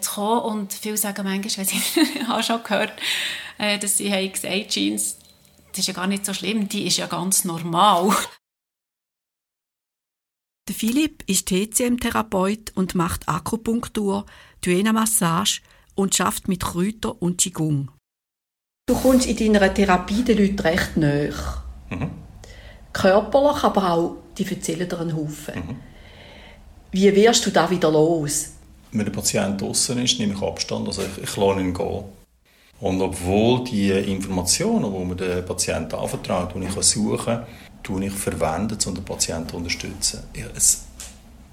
[0.00, 0.40] zu kommen.
[0.40, 2.92] Und viele sagen manchmal, wenn sie, ich habe schon gehört,
[3.58, 5.17] äh, dass sie haben gesagt, Jeans,
[5.78, 8.10] das ist ja gar nicht so schlimm, die ist ja ganz normal.
[10.68, 14.26] Der Philipp ist TCM-Therapeut und macht Akupunktur,
[14.60, 15.62] Duena-Massage
[15.94, 17.92] und schafft mit Kräutern und Qigong.
[18.86, 21.32] Du kommst in deiner Therapie den Leuten recht nahe.
[21.90, 22.10] Mhm.
[22.92, 25.54] Körperlich, aber auch, die erzählen dir einen Haufen.
[25.54, 25.76] Mhm.
[26.90, 28.50] Wie wirst du da wieder los?
[28.90, 32.17] Wenn der Patient draußen ist, nehme ich Abstand, also ich, ich lasse ihn gehen.
[32.80, 37.46] Und obwohl die Informationen, die mir der Patient anvertraut, die ich suchen kann,
[37.82, 40.22] tue ich verwenden, um den Patienten zu unterstützen.
[40.54, 40.84] Es,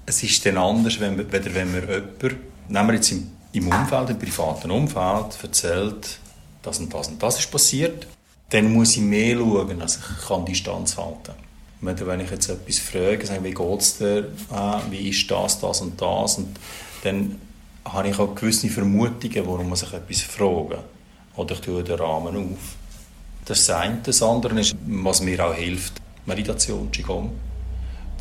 [0.04, 2.22] es ist dann anders, wenn, wir, wenn mir jemand,
[2.68, 6.18] nehmen wir jetzt im, im Umfeld, im privaten Umfeld, erzählt,
[6.62, 8.06] das und das und das ist passiert,
[8.50, 11.32] dann muss ich mehr schauen, als ich kann Distanz halten
[11.80, 16.00] wenn ich jetzt etwas frage, wie geht es dir, ah, wie ist das, das und
[16.00, 16.56] das, und
[17.04, 17.40] dann
[17.84, 20.78] habe ich auch gewisse Vermutungen, warum man sich etwas fragen.
[21.36, 22.76] Oder ich tue den Rahmen auf.
[23.44, 24.00] Das ist das eine.
[24.02, 27.30] Das andere ist, was mir auch hilft, Meditation, Qigong,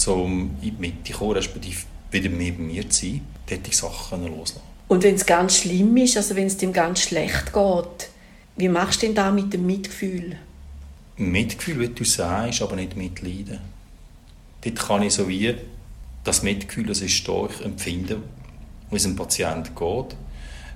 [0.07, 3.73] um in die Mitte zu kommen, respektive wieder mehr bei mir zu sein, dort die
[3.73, 4.61] Sachen loslassen.
[4.87, 8.09] Und wenn es ganz schlimm ist, also wenn es dem ganz schlecht geht,
[8.57, 10.37] wie machst du denn da mit dem Mitgefühl?
[11.17, 13.59] Mitgefühl, wie du sagst, aber nicht Mitleiden.
[14.63, 15.55] Dort kann ich so wie
[16.23, 18.21] das Mitgefühl, das ist da, ich empfinde,
[18.89, 20.15] wie es einem Patienten geht.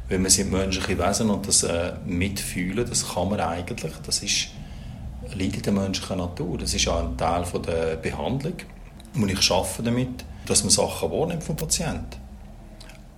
[0.10, 4.48] Weil wir sind menschliche Wesen und das äh, Mitfühlen, das kann man eigentlich, das ist,
[5.36, 6.58] liegt in der menschlichen Natur.
[6.58, 8.56] Das ist auch ein Teil von der Behandlung.
[9.14, 12.18] Und ich arbeite damit, dass man Sachen wahrnimmt vom Patienten.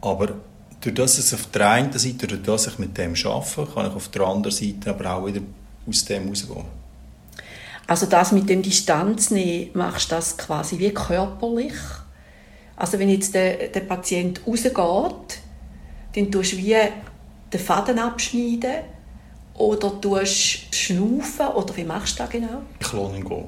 [0.02, 0.34] Aber
[0.82, 3.96] durch das es auf der einen Seite, durch das ich mit dem arbeite, kann ich
[3.96, 5.42] auf der anderen Seite aber auch wieder
[5.88, 6.66] aus dem rausgehen.
[7.88, 11.74] Also das mit dem Distanz nehmen, machst du das quasi wie körperlich.
[12.76, 15.41] Also wenn jetzt der, der Patient rausgeht,
[16.16, 16.76] dann tust du wie
[17.54, 18.84] den Faden abschneiden
[19.56, 22.62] oder tust schnaufen oder wie machst du das genau?
[22.80, 23.46] Ich lasse ihn gehen.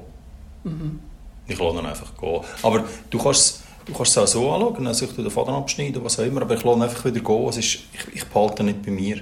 [0.64, 1.00] Mhm.
[1.46, 2.40] Ich lasse ihn einfach gehen.
[2.62, 6.18] Aber du kannst Du kannst es auch so anschauen, also ich den Faden abschneiden, was
[6.18, 7.48] auch immer, aber ich lasse einfach wieder gehen.
[7.48, 9.20] Es ist, ich, ich behalte ihn nicht bei mir.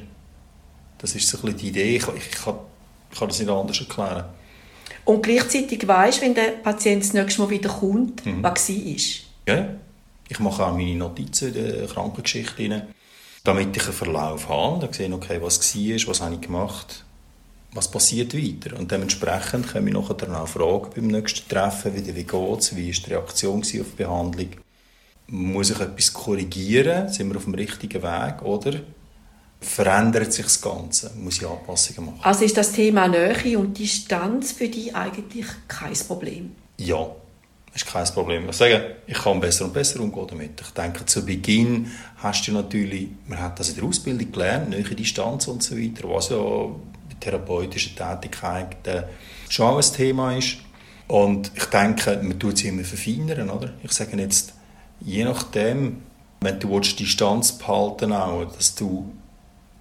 [0.98, 1.96] Das ist so ein bisschen die Idee.
[1.96, 2.54] Ich, ich, kann,
[3.10, 4.24] ich kann das nicht anders erklären.
[5.04, 8.42] Und gleichzeitig weißt, wenn der Patient das nächste Mal wieder kommt, mhm.
[8.42, 9.54] was war.
[9.54, 9.68] Ja,
[10.28, 12.62] ich mache auch meine Notizen in der Krankengeschichte.
[12.62, 12.82] Rein.
[13.44, 14.86] Damit ich einen Verlauf habe.
[14.86, 17.04] Dann sehe okay, was war, was habe ich gemacht,
[17.72, 18.78] was passiert weiter.
[18.78, 22.76] Und dementsprechend kann ich nachher dann auch fragen beim nächsten Treffen, wie, wie geht es,
[22.76, 24.48] wie war die Reaktion auf die Behandlung.
[25.28, 27.08] Muss ich etwas korrigieren?
[27.08, 28.42] Sind wir auf dem richtigen Weg?
[28.42, 28.80] Oder
[29.60, 31.12] verändert sich das Ganze?
[31.16, 32.20] Muss ich Anpassungen machen?
[32.22, 36.52] Also ist das Thema Nähe und Distanz für dich eigentlich kein Problem?
[36.76, 37.06] Ja,
[37.74, 38.48] ist kein Problem.
[38.50, 40.60] Ich sage, ich kann besser und besser umgehen damit.
[40.60, 44.82] Ich denke, zu Beginn hast du natürlich, man hat das in der Ausbildung gelernt, neue
[44.82, 48.76] Distanz und so weiter, was ja bei therapeutischer Tätigkeit
[49.48, 50.58] schon ein Thema ist.
[51.08, 53.72] Und ich denke, man tut sie immer verfeinern, oder?
[53.82, 54.54] Ich sage jetzt,
[55.00, 56.02] je nachdem,
[56.40, 59.12] wenn du willst, Distanz behalten auch, dass du,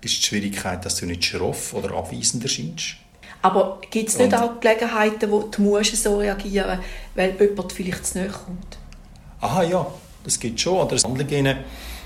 [0.02, 2.96] ist die Schwierigkeit, dass du nicht schroff oder abweisend erscheinst.
[3.42, 6.80] Aber gibt es nicht und, auch Gelegenheiten, wo du musst so reagieren
[7.16, 8.78] weil jemand vielleicht zu nahe kommt?
[9.40, 9.88] Aha, ja,
[10.24, 10.78] das gibt es schon.
[10.78, 11.58] Oder Handlungen,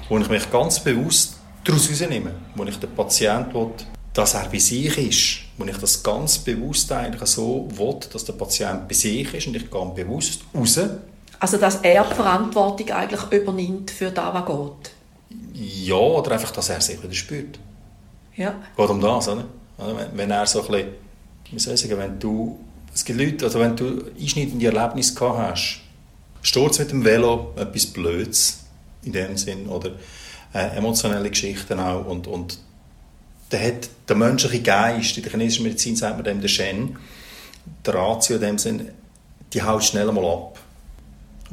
[0.08, 3.72] wo ich mich ganz bewusst daraus rausnehme, wo ich den Patienten will,
[4.14, 8.34] dass er bei sich ist, wo ich das ganz bewusst eigentlich so will, dass der
[8.34, 10.80] Patient bei sich ist und ich gehe bewusst raus.
[11.40, 14.92] Also dass er die Verantwortung eigentlich übernimmt für das, was geht?
[15.54, 17.60] Ja, oder einfach, dass er sich wieder spürt.
[18.36, 18.56] Ja.
[18.76, 19.46] Geht um das, oder?
[20.14, 20.88] Wenn er so ein bisschen
[21.52, 22.60] wie soll ich sagen, wenn du,
[22.94, 25.82] es gibt Leute, also wenn du einschneidende Erlebnisse gehabt hast,
[26.42, 28.60] Sturz mit dem Velo, etwas Blödes
[29.04, 29.92] in dem Sinn, oder
[30.54, 32.60] äh, emotionelle Geschichten auch, und, und
[33.52, 36.98] der hat der menschliche Geist, in der chinesischen Medizin sagt man dem der Shen,
[37.86, 38.90] der Ratio in dem Sinn,
[39.54, 40.60] die haut schnell einmal ab.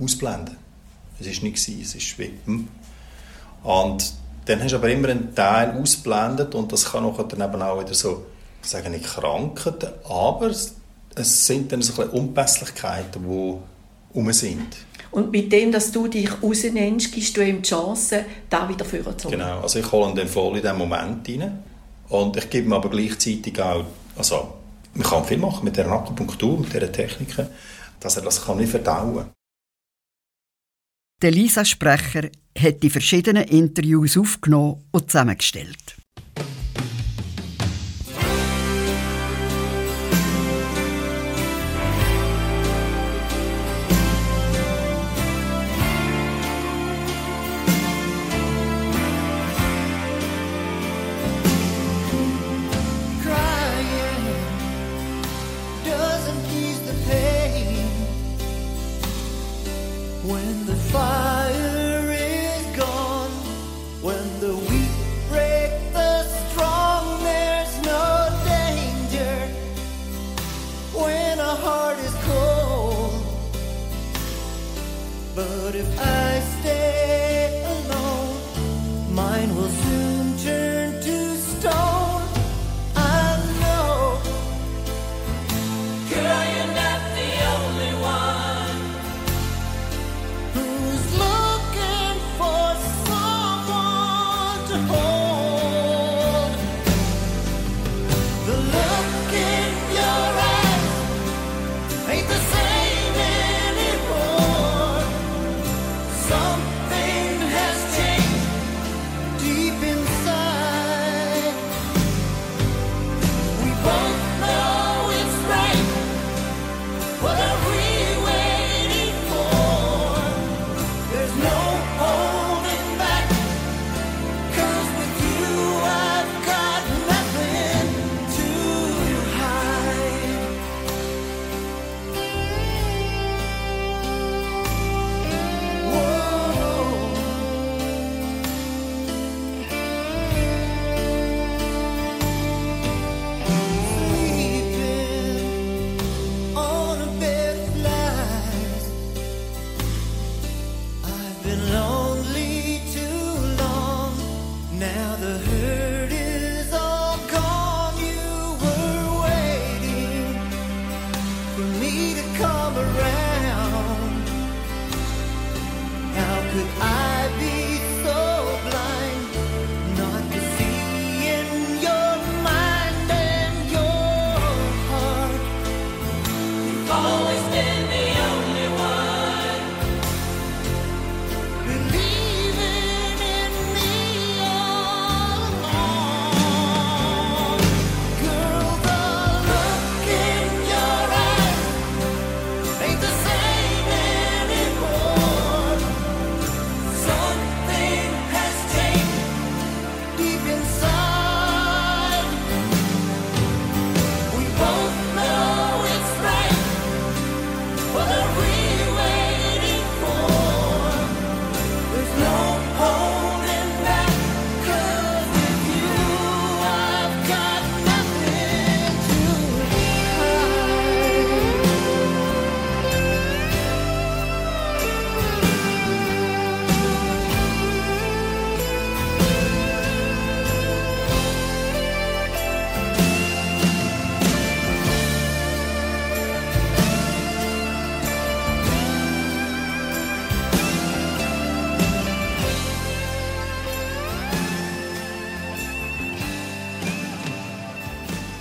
[0.01, 0.57] Ausblenden.
[1.21, 2.69] Es war nicht, es ist hm.
[3.63, 4.13] Und
[4.47, 7.95] dann hast du aber immer einen Teil ausblendet und das kann dann eben auch wieder
[7.95, 8.27] so
[8.63, 10.51] ich sage nicht Krankheiten, aber
[11.15, 13.59] es sind dann so ein Unpässlichkeiten, die
[14.19, 14.77] um sind.
[15.11, 18.87] Und mit dem, dass du dich rausnimmst, gibst du ihm die Chance, da wieder
[19.19, 21.63] zu Genau, also ich hole ihn dann voll in diesen Moment rein.
[22.09, 23.85] Und ich gebe ihm aber gleichzeitig auch,
[24.17, 24.55] also
[24.95, 27.49] man kann viel machen mit der Akupunktur, mit dieser Techniken,
[28.01, 29.31] dass er das kann nicht verdauen kann.
[31.23, 35.97] Der Lisa Sprecher hat die verschiedenen Interviews aufgenommen und zusammengestellt.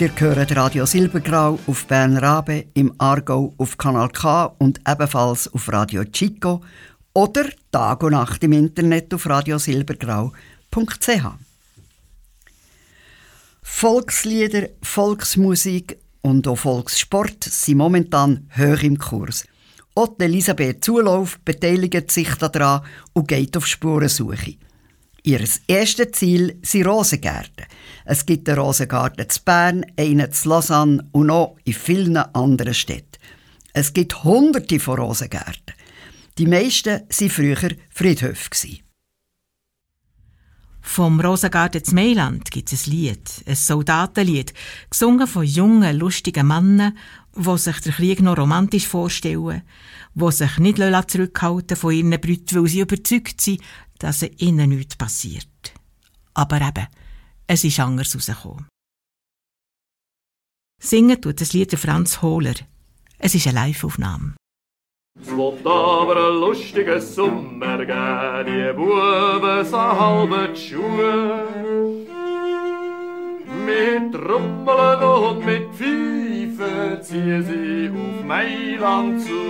[0.01, 5.71] Ihr hört Radio Silbergrau auf Bern Rabe, im Aargau auf Kanal K und ebenfalls auf
[5.71, 6.63] Radio Chico
[7.13, 11.25] oder Tag und Nacht im Internet auf radiosilbergrau.ch.
[13.61, 19.45] Volkslieder, Volksmusik und auch Volkssport sind momentan hoch im Kurs.
[19.93, 22.81] Auch Elisabeth Zulauf beteiligt sich daran
[23.13, 24.55] und geht auf Spurensuche.
[25.21, 27.67] Ihr erstes Ziel sind Rosengärten.
[28.05, 33.19] Es gibt einen Rosengarten zu Bern, einen zu Lausanne und auch in vielen anderen Städten.
[33.73, 35.75] Es gibt hunderte von Rosengärten.
[36.37, 38.49] Die meisten waren früher Friedhöfe.
[40.81, 44.53] Vom Rosengarten zu Mailand gibt es ein Lied, ein Soldatenlied,
[44.89, 46.97] gesungen von jungen, lustigen Männern,
[47.35, 49.61] die sich den Krieg noch romantisch vorstellen,
[50.15, 53.61] die sich nicht zurückhalten von ihren Brüten, weil sie überzeugt sind,
[53.99, 55.73] dass ihnen nichts passiert.
[56.33, 56.87] Aber eben,
[57.53, 58.67] es ist anders rausgekommen.
[60.81, 62.55] Singen tut das Lied Franz Hohler.
[63.19, 64.35] Es ist eine Live-Aufnahme.
[65.21, 71.45] Es wird aber ein lustiger Sommer geben, die Buben so halbe Schuhe.
[73.65, 79.43] Mit Trommeln und mit Pfeifen ziehen sie auf Mailand zu.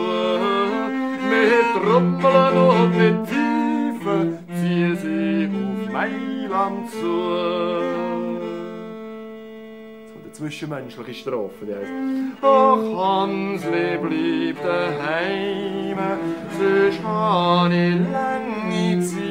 [1.31, 7.61] Mit Trommeln und mit Pfeifen ziehen sie auf Mailand zu
[10.41, 11.91] zwischenmenschliche Strophe, die heisst
[12.41, 15.97] Ach Hansli, blieb daheim,
[16.57, 19.21] sonst han ich lange Zeit.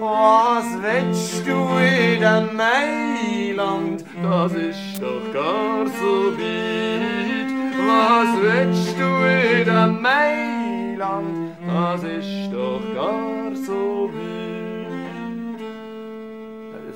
[0.00, 7.50] Was willst du in dem Mailand, das ist doch gar so weit.
[7.88, 9.10] Was willst du
[9.58, 10.59] in dem Mailand,
[11.00, 14.70] das ist doch gar so weit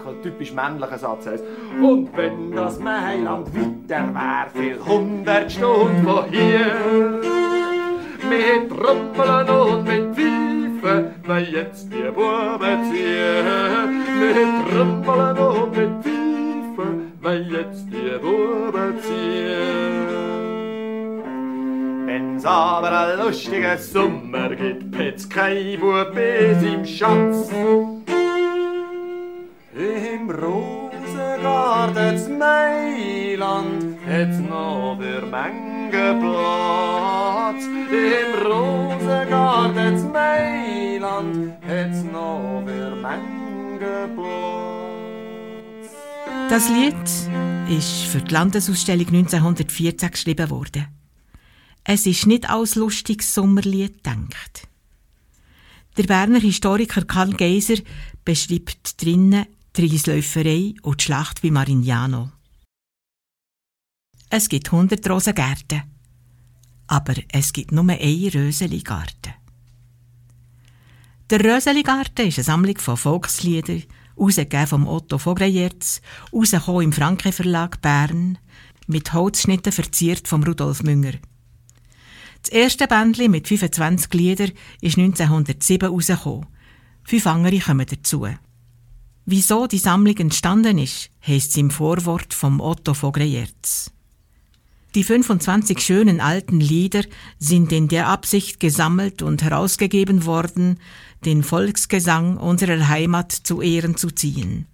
[0.06, 1.44] ein typisch männlicher Satz heißt.
[1.80, 7.20] Und wenn das Mailand weiter wär, viel hundert Stunden von hier,
[8.28, 14.02] mit Trüppeln und mit Pfeifen, weil jetzt die Buben ziehen.
[14.20, 20.03] Mit Trüppeln und mit Pfeifen, weil jetzt die Buben ziehen.
[22.14, 27.50] Wenn's aber ein lustiger Sommer gibt, pet's kein Bub bis im Schatz.
[29.74, 37.64] Im Rosengarten zu Mailand hat's noch der Menge Platz.
[37.90, 45.90] Im Rosengarten zu Mailand hat's noch der Menge Platz.
[46.48, 46.94] Das Lied
[47.76, 51.03] ist für die Landesausstellung 1914 geschrieben worden.
[51.84, 54.68] Es ist nicht als lustiges Sommerlied gedacht.
[55.98, 57.76] Der Berner Historiker Karl Geiser
[58.24, 62.32] beschreibt drinnen die Reisläuferei und die Schlacht bei Marignano.
[64.30, 65.82] Es gibt hundert Rosengärten,
[66.86, 69.34] aber es gibt nur einen Röseligarten.
[71.28, 73.84] Der Röseligarten ist eine Sammlung von Volksliedern,
[74.16, 76.00] herausgegeben vom Otto Vogrejerz,
[76.32, 78.38] rausgekommen im Franke Verlag Bern,
[78.86, 81.12] mit Holzschnitten verziert vom Rudolf Münger.
[82.44, 86.46] Das erste Bändchen mit 25 Liedern ist 1907 herausgekommen.
[87.02, 88.28] Fünf andere kommen dazu.
[89.24, 93.90] Wieso die Sammlung entstanden ist, heisst es im Vorwort vom Otto Vogrejerz.
[94.94, 97.04] Die 25 schönen alten Lieder
[97.38, 100.78] sind in der Absicht gesammelt und herausgegeben worden,
[101.24, 104.66] den Volksgesang unserer Heimat zu Ehren zu ziehen.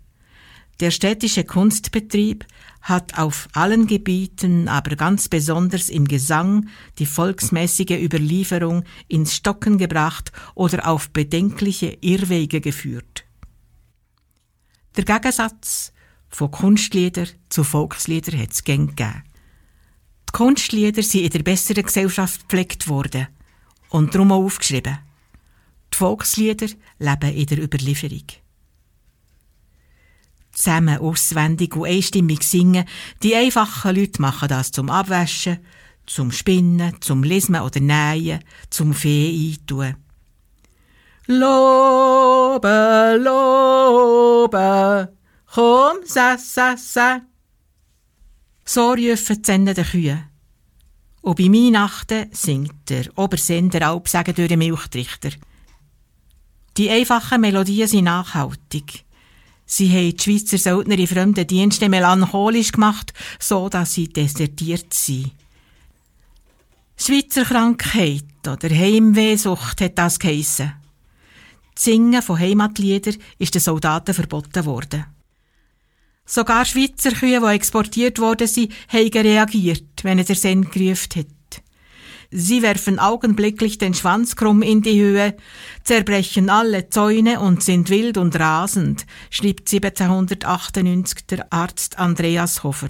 [0.80, 2.46] Der städtische Kunstbetrieb
[2.82, 6.68] hat auf allen Gebieten, aber ganz besonders im Gesang,
[6.98, 13.24] die volksmäßige Überlieferung ins Stocken gebracht oder auf bedenkliche Irrwege geführt.
[14.96, 15.92] Der Gegensatz
[16.28, 19.24] von Kunstlieder zu Volkslieder hat es gegeben.
[20.28, 23.28] Die Kunstlieder sind in der besseren Gesellschaft gepflegt worden
[23.90, 24.98] und darum auch aufgeschrieben.
[25.92, 26.68] Die Volkslieder
[26.98, 28.24] leben in der Überlieferung.
[30.52, 32.84] Zusammen auswendig und einstimmig singen,
[33.22, 35.58] die einfachen Leute machen das zum Abwaschen,
[36.06, 39.94] zum Spinnen, zum Lesen oder Nähen, zum Fee eintun.
[41.26, 45.12] Lobe, lobe,
[45.46, 47.20] komm, sa, sa, sa.
[48.64, 50.24] So rufen die der Kühe.
[51.22, 55.30] Und bei Weihnachten singt der Obersender Alpsagen durch den Milchtrichter.
[56.76, 59.04] Die einfachen Melodien sind nachhaltig.
[59.72, 65.30] Sie haben die Schweizer Söldner in fremden Diensten melancholisch gemacht, so dass sie desertiert sind.
[66.96, 70.72] Schweizer Krankheit oder Heimwehsucht hat das geheissen.
[71.72, 75.06] Das Singen von Heimatliedern ist den Soldaten verboten worden.
[76.26, 81.39] Sogar Schweizer Kühe, die exportiert worden sind, haben reagiert, wenn er der Sen gerufen hat.
[82.32, 85.36] Sie werfen augenblicklich den Schwanz krumm in die Höhe,
[85.82, 92.88] zerbrechen alle Zäune und sind wild und rasend, schrieb 1798 der Arzt Andreas Hofer.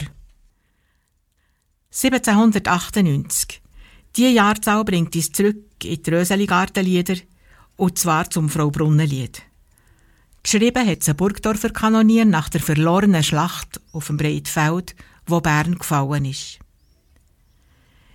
[1.92, 3.62] 1798.
[4.16, 7.16] Die Jahrzahl bringt uns zurück in die Röseligartenlieder,
[7.76, 9.42] und zwar zum Frau Brunnenlied.
[10.42, 14.94] Geschrieben hat sie Burgdorfer Kanonier nach der verlorenen Schlacht auf dem Breitfeld,
[15.26, 16.58] wo Bern gefallen ist.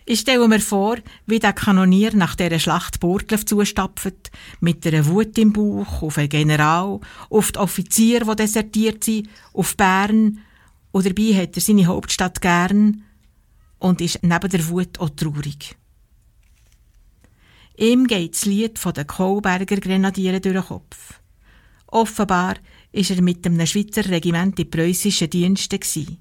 [0.08, 5.36] Ich stelle mir vor, wie der Kanonier nach dieser Schlacht Burgdorf zustapft, mit einer Wut
[5.40, 7.00] im Bauch auf einen General,
[7.32, 10.42] auf die Offizier, die desertiert sind, auf Bern,
[10.92, 13.04] und dabei hat er seine Hauptstadt gern
[13.80, 15.76] und ist neben der Wut auch traurig.
[17.78, 21.20] Ihm geht das Lied von den Kohlberger Grenadieren durch den Kopf.
[21.88, 22.56] Offenbar
[22.92, 26.18] ist er mit einem Schweizer Regiment in preußischen Diensten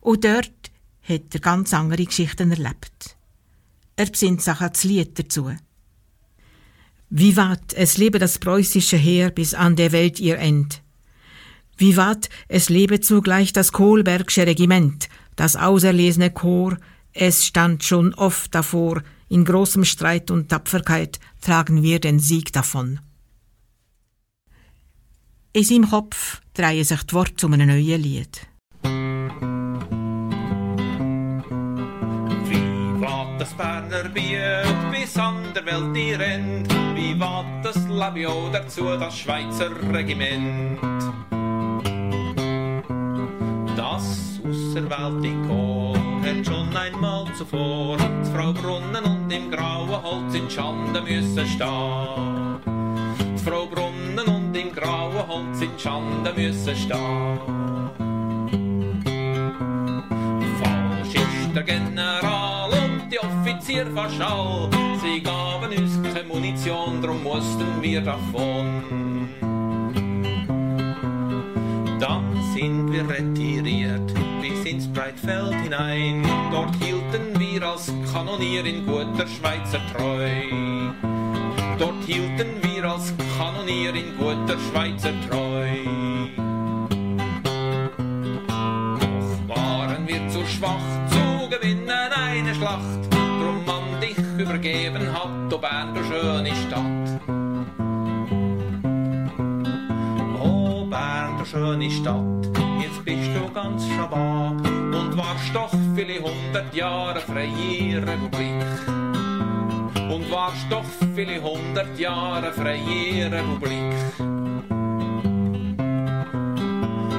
[0.00, 0.69] Und dort
[1.10, 3.16] hat er ganz andere Geschichten erlebt.
[3.96, 5.50] Er besinnt sich das Lied dazu.
[7.10, 10.82] Vivat, es lebe das preußische Heer bis an der Welt ihr End.
[11.76, 16.78] Vivat, es lebe zugleich das Kohlbergsche Regiment, das auserlesene Chor,
[17.12, 23.00] es stand schon oft davor, in großem Streit und Tapferkeit tragen wir den Sieg davon.
[25.52, 28.46] In seinem Kopf drehen sich die Worte zu einem neuen Lied.
[33.40, 36.70] Das Berner Biet bis an der Welt die rennt.
[36.94, 40.78] Wie wat das Labio dazu, das Schweizer Regiment.
[43.74, 50.50] Das auserwählte Chor hat schon einmal zuvor zu Frau Brunnen und im grauen Holz in
[50.50, 52.58] Schande müssen stehen.
[53.42, 57.40] Frau Brunnen und im grauen Holz in Schande müssen stehen.
[60.62, 62.79] Falsch ist der General
[63.50, 64.70] Offizier Faschall.
[65.02, 69.28] Sie gaben uns keine Munition, drum mussten wir davon.
[71.98, 76.22] Dann sind wir retiriert bis ins Breitfeld hinein.
[76.52, 80.30] Dort hielten wir als Kanonier in guter Schweizer Treu.
[81.76, 85.66] Dort hielten wir als Kanonier in guter Schweizer Treu.
[89.00, 93.09] Doch waren wir zu schwach zu gewinnen eine Schlacht
[94.40, 97.20] übergeben hat, o Bern, du schöne Stadt.
[100.42, 102.46] O Bern, du schöne Stadt,
[102.80, 108.64] jetzt bist du ganz schabab und warst doch viele hundert Jahre freie Republik.
[110.10, 110.84] Und warst doch
[111.14, 113.94] viele hundert Jahre freie Republik.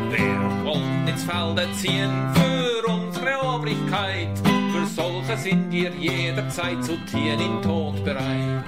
[0.10, 4.61] Wer wollt ins Felde ziehen für unsere Obrigkeit?
[5.32, 8.64] Solche sind ihr jederzeit zu Tieren in Tod bereit.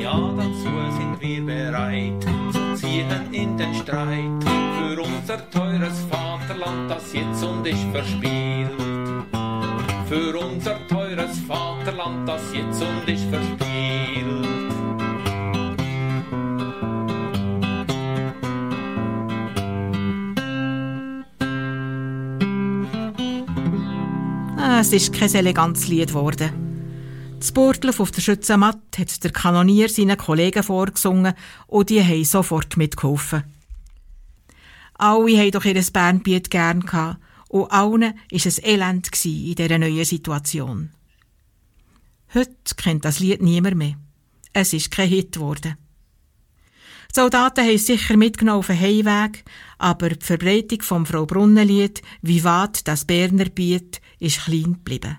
[0.00, 2.22] Ja, dazu sind wir bereit,
[2.52, 4.44] zu ziehen in den Streit,
[4.78, 8.70] für unser teures Vaterland, das jetzt und ich verspielt.
[10.08, 14.21] Für unser teures Vaterland, das jetzt und ich verspielt.
[24.80, 27.36] Es ist kein elegantes Lied geworden.
[27.38, 31.34] Das Burgdorf auf der Schützenmatt hat der Kanonier seinen Kollegen vorgesungen
[31.66, 33.42] und die haben sofort mitgeholfen.
[34.94, 40.04] Alle haben doch ihr Bernbiet gern gehabt und allen war es elend in dieser neuen
[40.04, 40.90] Situation.
[42.32, 43.96] Heute kennt das Lied niemand mehr.
[44.52, 45.76] Es ist kein Hit geworden.
[47.14, 49.44] Die Soldaten haben sicher mitgenommen auf den Heimweg,
[49.76, 55.18] aber die Verbreitung vom Frau Brunnenlied «Vivat das Berner Biet» ist klein geblieben.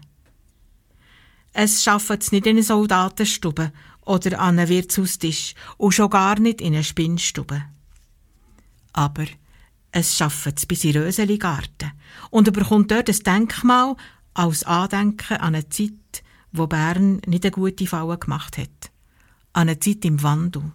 [1.51, 3.71] Es schafft es nicht in eine Soldatenstube
[4.01, 7.63] oder an einen Wirtshaustisch und schon gar nicht in eine Spinnstube.
[8.93, 9.25] Aber
[9.91, 11.91] es schafft es bis in Röseligarten
[12.31, 13.95] und bekommt dort ein Denkmal
[14.33, 18.91] als Andenken an eine Zeit, wo Bern nicht eine gute Falle gemacht hat.
[19.53, 20.71] An eine Zeit im Wandel.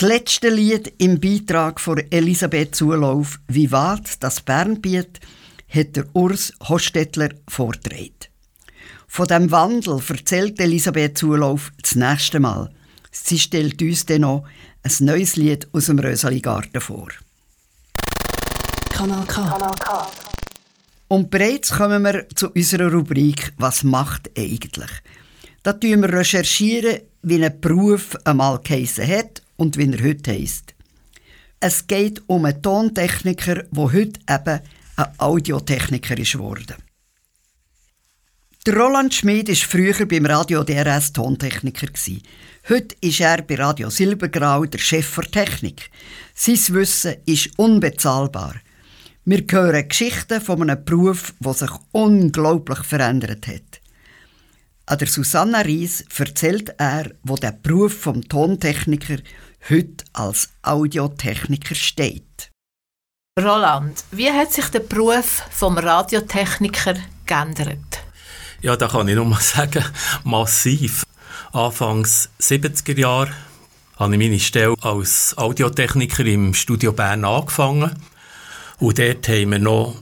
[0.00, 5.18] Das letzte Lied im Beitrag von Elisabeth Zulauf, Vivat, das Bernbiet,
[5.68, 8.14] hat der Urs Hostetler vorgetragen.
[9.08, 12.70] Von dem Wandel erzählt Elisabeth Zulauf das nächste Mal.
[13.10, 14.44] Sie stellt uns dann noch
[14.84, 17.08] ein neues Lied aus dem Rösaligarten vor.
[18.90, 19.48] Kanal K.
[19.48, 20.12] Kanal K.
[21.08, 24.90] Und bereits kommen wir zu unserer Rubrik «Was macht eigentlich?».
[25.64, 30.74] Da recherchieren wir, wie ein Beruf einmal geheissen hat und wie er heute heisst.
[31.60, 34.60] Es geht um einen Tontechniker, der heute eben
[34.96, 36.76] ein Audiotechniker ist geworden.
[38.64, 41.88] Der Roland Schmid war früher beim Radio DRS Tontechniker.
[42.68, 45.90] Heute ist er bei Radio Silbergrau der Chef der Technik.
[46.34, 48.54] Sein Wissen ist unbezahlbar.
[49.24, 53.80] Wir hören Geschichten von einem Beruf, der sich unglaublich verändert hat.
[54.86, 59.18] An der Susanna Ries erzählt er, wo der Beruf vom Tontechniker
[59.68, 62.50] heute als Audiotechniker steht.
[63.38, 66.96] Roland, wie hat sich der Beruf vom Radiotechniker
[67.26, 68.02] geändert?
[68.60, 69.84] Ja, da kann ich nur mal sagen,
[70.24, 71.04] massiv.
[71.52, 73.30] Anfangs 70er Jahre
[73.96, 77.94] habe ich meine Stelle als Audiotechniker im Studio Bern angefangen.
[78.78, 79.96] Und dort haben wir noch,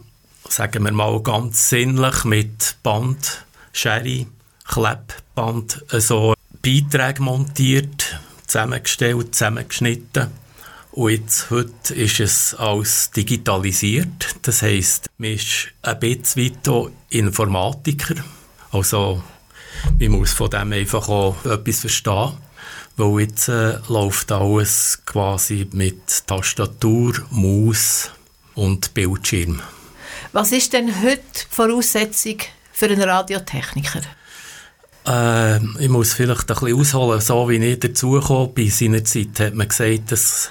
[0.49, 4.27] sagen wir mal ganz sinnlich, mit Band, Sherry,
[4.67, 10.29] Klebband so Beiträge montiert, zusammengestellt, zusammengeschnitten.
[10.93, 14.37] Und jetzt, heute ist es als digitalisiert.
[14.43, 18.15] Das heisst, man ist ein bisschen weiter Informatiker.
[18.73, 19.23] Also,
[19.99, 22.33] man muss von dem einfach auch etwas verstehen.
[22.97, 28.11] Weil jetzt äh, läuft alles quasi mit Tastatur, Maus
[28.55, 29.61] und Bildschirm.
[30.33, 32.39] Was ist denn heute die Voraussetzung
[32.73, 34.01] für einen Radiotechniker?
[35.07, 38.71] Äh, ich muss vielleicht ein bisschen ausholen, so wie ich dazugekommen bin.
[38.71, 40.51] Seiner Zeit hat man gesagt, dass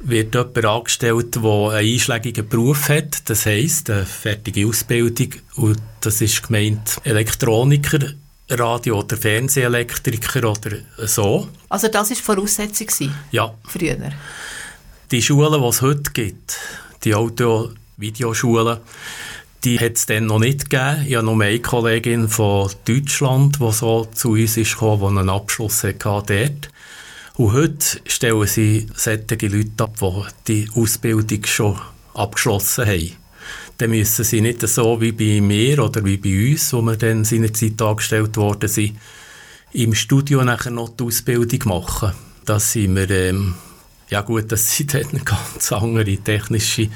[0.00, 6.20] wird jemand angestellt, der einen einschlägigen Beruf hat, das heisst, eine fertige Ausbildung, und das
[6.20, 8.12] ist gemeint Elektroniker,
[8.50, 10.76] Radio- oder Fernsehelektriker oder
[11.06, 11.48] so.
[11.68, 13.52] Also das war die Voraussetzung ja.
[13.66, 13.96] früher?
[15.10, 16.58] Die Schulen, die es heute gibt,
[17.02, 18.78] die Audio-Videoschulen,
[19.66, 21.04] die hat es dann noch nicht gegeben.
[21.08, 25.28] Ich habe noch eine Kollegin von Deutschland, die so zu uns ist gekommen, die einen
[25.28, 26.70] Abschluss hatte dort.
[27.34, 31.80] Und heute stellen sie solche Leute ab, die die Ausbildung schon
[32.14, 33.12] abgeschlossen haben.
[33.78, 37.24] Dann müssen sie nicht so wie bei mir oder wie bei uns, wo wir dann
[37.24, 38.96] seinerzeit angestellt worden sind,
[39.72, 42.12] im Studio nachher noch die Ausbildung machen.
[42.44, 43.54] Das sind wir, ähm,
[44.10, 46.88] ja gut, das sind dann ganz andere technische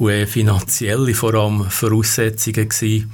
[0.00, 3.12] und finanzielle vor allem Voraussetzungen gewesen.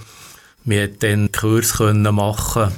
[0.65, 2.73] Wir konnten dann Kurs machen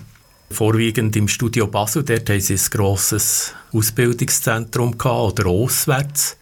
[0.50, 2.02] vorwiegend im Studio Basel.
[2.04, 6.38] Dort haben sie ein grosses Ausbildungszentrum gehabt, oder auswärts.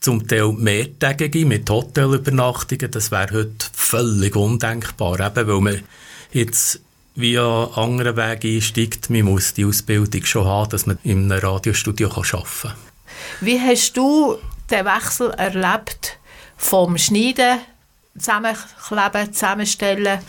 [0.00, 2.90] Zum Teil mehrtägige mit Hotelübernachtungen.
[2.90, 5.82] Das wäre heute völlig undenkbar, eben weil man
[6.32, 6.80] jetzt
[7.14, 9.10] via anderen Wege einsteigt.
[9.10, 12.72] Man muss die Ausbildung schon haben, dass man in einem Radiostudio arbeiten kann.
[13.42, 14.38] Wie hast du
[14.70, 16.18] den Wechsel erlebt
[16.56, 17.60] vom Schneiden,
[18.18, 20.20] Zusammenkleben, Zusammenstellen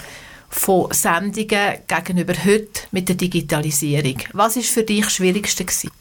[0.49, 4.17] von Sendungen gegenüber heute mit der Digitalisierung?
[4.33, 5.91] Was ist für dich das Schwierigste gewesen?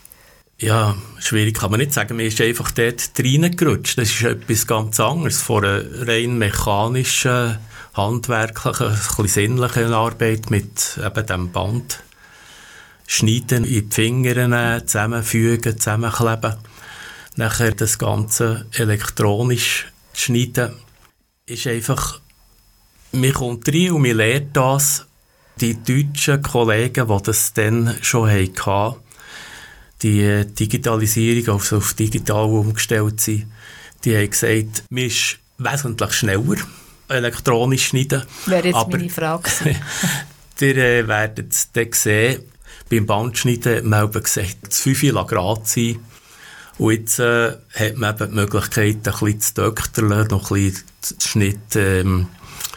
[0.58, 2.16] Ja, schwierig kann man nicht sagen.
[2.16, 3.98] Man ist einfach dort reingerutscht.
[3.98, 7.58] Das ist etwas ganz anderes von einer rein mechanischen,
[7.92, 12.02] handwerklichen, bisschen sinnlichen Arbeit mit eben dem Band.
[13.06, 16.56] Schneiden, in die Finger nehmen, zusammenfügen, zusammenkleben.
[17.36, 20.72] Nachher das Ganze elektronisch schneiden.
[21.46, 22.20] Ist einfach,
[23.12, 25.06] man kommt rein und man lernt das.
[25.60, 28.96] Die deutschen Kollegen, die das dann schon hatten,
[30.02, 33.46] die Digitalisierung, also auf digital umgestellt sind,
[34.04, 36.56] die haben gesagt, man ist wesentlich schneller
[37.08, 38.22] elektronisch schneiden.
[38.46, 39.50] Wäre jetzt Aber, meine Frage
[40.60, 42.42] Ihr äh, werdet es dann sehen,
[42.90, 45.98] beim Bandschneiden man eben gesagt, zu 5 Grad sein.
[46.78, 50.84] Und jetzt äh, hat man eben die Möglichkeit, ein bisschen zu dökterlen, noch ein bisschen
[51.10, 52.28] den Schnitt ähm,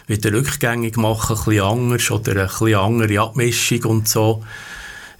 [0.07, 4.43] wieder rückgängig machen, ein bisschen anders oder eine bisschen andere Abmischung und so.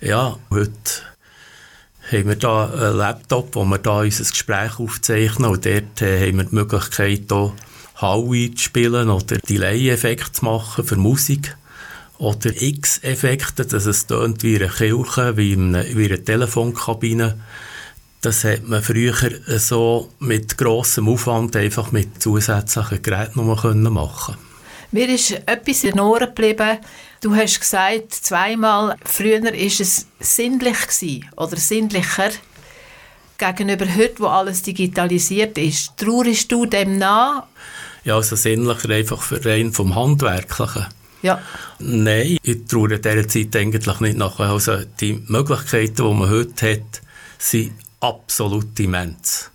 [0.02, 0.72] Ja, heute
[2.10, 6.38] haben wir da einen Laptop, wo wir da unser Gespräch aufzeichnen und dort äh, haben
[6.38, 7.54] wir die Möglichkeit, hier
[8.02, 11.56] Howie zu spielen oder Delay-Effekte zu machen für Musik
[12.18, 17.38] oder X-Effekte, dass es tönt wie eine Kirche, wie in wie eine Telefonkabine.
[18.22, 19.16] Das hat man früher
[19.60, 24.38] so mit grossem Aufwand einfach mit zusätzlichen Geräten machen können.
[24.92, 26.80] Mir ist etwas in den Ohren geblieben.
[27.22, 32.32] Du hast gesagt, zweimal, früher war es sinnlich gewesen, oder sinnlicher
[33.38, 35.96] gegenüber heute, wo alles digitalisiert ist.
[35.96, 37.44] Traurst du dem nach?
[38.04, 40.88] Ja, also sinnlicher einfach für rein vom Handwerklichen.
[41.22, 41.42] Ja.
[41.80, 44.40] Nein, ich traue dieser Zeit eigentlich nicht nach.
[44.40, 47.02] Also die Möglichkeiten, die man heute hat,
[47.38, 49.52] sind absolut immens.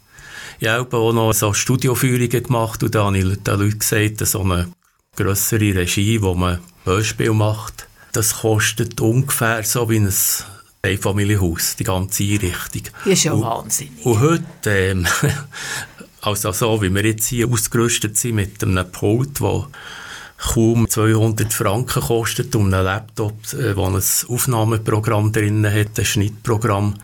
[0.61, 4.41] Ich habe auch noch so Studioführungen gemacht und da habe ich den Leuten gesagt, so
[4.43, 4.69] eine
[5.17, 10.13] grössere Regie, wo man Hörspiel macht, das kostet ungefähr so wie ein
[10.83, 12.83] Einfamilienhaus, die ganze Einrichtung.
[13.05, 14.05] Das ist ja und, wahnsinnig.
[14.05, 15.07] Und heute, ähm,
[16.21, 19.67] also so wie wir jetzt hier ausgerüstet sind mit einem Pult, wo
[20.37, 26.95] kaum 200 Franken kostet und einen Laptop, äh, wo ein Aufnahmeprogramm drin hat, ein Schnittprogramm,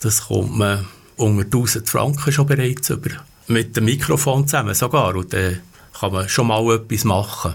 [0.00, 0.86] das kommt man
[1.16, 3.10] unter 1000 Franken schon bereits über.
[3.46, 5.14] Mit dem Mikrofon zusammen sogar.
[5.14, 5.60] Und dann
[5.98, 7.54] kann man schon mal etwas machen.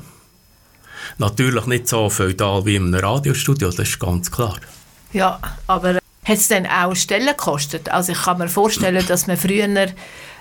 [1.17, 4.57] Natürlich nicht so feudal wie in einem Radiostudio, das ist ganz klar.
[5.13, 6.01] Ja, aber hat
[6.37, 7.89] es dann auch Stellen gekostet?
[7.89, 9.67] Also ich kann mir vorstellen, dass man früher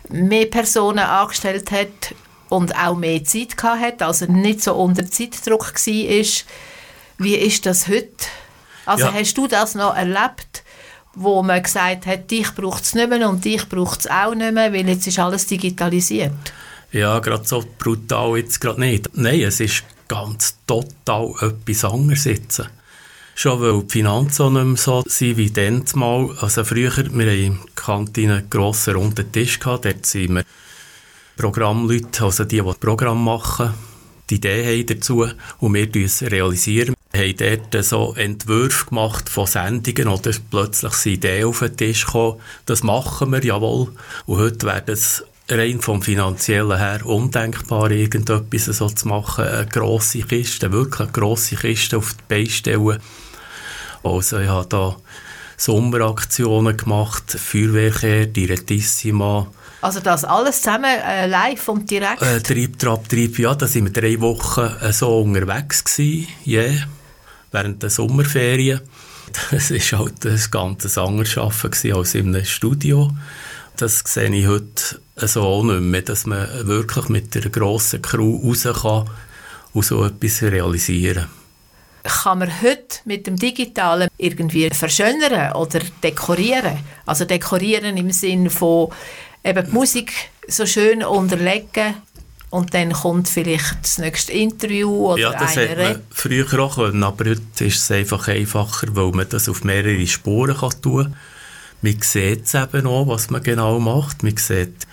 [0.09, 2.15] mehr Personen angestellt hat
[2.49, 6.25] und auch mehr Zeit gehabt hat, also nicht so unter Zeitdruck war.
[7.19, 8.09] Wie ist das heute?
[8.87, 9.13] Also Ja.
[9.15, 10.64] hast du das noch erlebt,
[11.15, 14.53] wo man gesagt hat, dich braucht es nicht mehr und dich braucht es auch nicht
[14.53, 16.33] mehr, weil jetzt ist alles digitalisiert?
[16.93, 19.11] Ja, gerade so brutal jetzt gerade nicht.
[19.15, 22.63] Nein, es ist ganz total etwas anderes jetzt.
[23.35, 26.31] Schon weil die Finanzen auch nicht mehr so sind wie dann mal.
[26.41, 30.45] Also früher, wir in der Kantine einen grossen runden Tisch gehabt, dort sind wir
[31.37, 33.75] Programmleute, also die, die das Programm machen,
[34.31, 35.27] die Idee haben dazu
[35.59, 35.89] und wir
[36.31, 37.04] realisieren es.
[37.15, 37.37] Haben
[37.71, 42.41] dort so Entwürfe gemacht von Sendungen oder plötzlich sind Ideen auf den Tisch gekommen.
[42.67, 43.93] Das machen wir, jawohl.
[44.27, 49.45] Und heute wäre es rein vom Finanziellen her undenkbar, irgendetwas so zu machen.
[49.45, 52.99] Eine grosse Kiste, wirklich eine grosse Kiste auf die Beine stellen.
[54.03, 54.97] Also ich habe da
[55.57, 59.47] Sommeraktionen gemacht, Feuerwehrkehr, Direttissima,
[59.81, 62.23] Also das alles zusammen äh, live und direkt?
[62.23, 66.87] äh, Trieb, Trab, Trieb, ja, da sind wir drei Wochen äh, so unterwegs gewesen, yeah,
[67.55, 68.81] während der Sommerferien.
[69.51, 73.11] Das ist halt ein ganz anderes Arbeiten als in einem Studio.
[73.77, 78.41] Das sehe ich heute so auch nicht mehr, dass man wirklich mit einer grossen Crew
[78.45, 79.11] raus kann
[79.73, 81.27] und so etwas realisieren
[82.05, 86.79] kann man heute mit dem Digitalen irgendwie verschönern oder dekorieren?
[87.07, 88.91] Also dekorieren im Sinn von
[89.43, 90.13] eben die Musik
[90.47, 91.95] so schön unterlegen
[92.55, 97.03] und dann kommt vielleicht das nächste Interview oder Ja, das hätte man früher auch können,
[97.03, 101.17] aber heute ist es einfach einfacher, weil man das auf mehrere Spuren kann tun kann.
[101.83, 104.23] Man sieht es eben auch, was man genau macht.
[104.23, 104.87] Man sieht,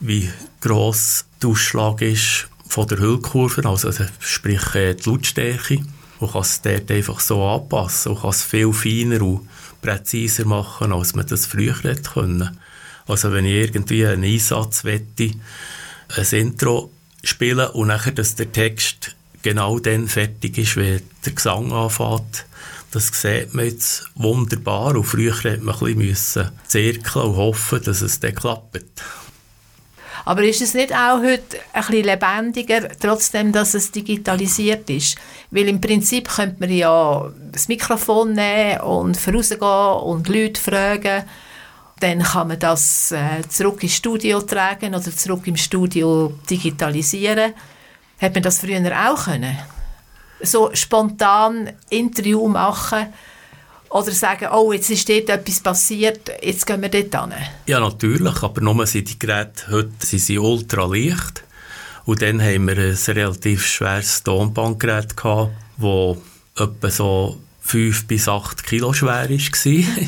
[0.00, 0.30] wie
[0.60, 5.84] gross der Ausschlag ist von der Hüllkurve, also sprich äh, die Lautstärke.
[6.18, 9.48] Man kann es dort einfach so anpassen und kann es viel feiner und
[9.80, 12.58] präziser machen, als man das früher hätte können.
[13.06, 15.30] Also wenn ich irgendwie einen Einsatz wette,
[16.16, 16.90] ein Intro
[17.22, 22.46] spielen und nachher, dass der Text genau dann fertig ist, wenn der Gesang anfängt.
[22.92, 24.96] Das sieht man jetzt wunderbar.
[24.96, 28.84] Und früher hätte man ein bisschen zirkeln und hoffen, dass es dann klappt.
[30.24, 35.16] Aber ist es nicht auch heute ein bisschen lebendiger, trotzdem, dass es digitalisiert ist?
[35.50, 41.24] Weil im Prinzip könnte man ja das Mikrofon nehmen und vorausgehen und Leute fragen.
[42.00, 47.52] Dann kann man das äh, zurück ins Studio tragen oder zurück im Studio digitalisieren.
[48.20, 49.56] Hat man das früher auch können?
[50.42, 53.06] So spontan Interview machen
[53.90, 57.46] oder sagen, oh, jetzt ist dort etwas passiert, jetzt gehen wir dort hin.
[57.66, 61.44] Ja, natürlich, aber nur sind die Geräte heute sind sie ultra leicht.
[62.06, 65.14] Und dann haben wir ein relativ schweres Tonbandgerät
[65.76, 66.16] das
[66.56, 70.06] etwa so 5 bis 8 Kilo schwer war.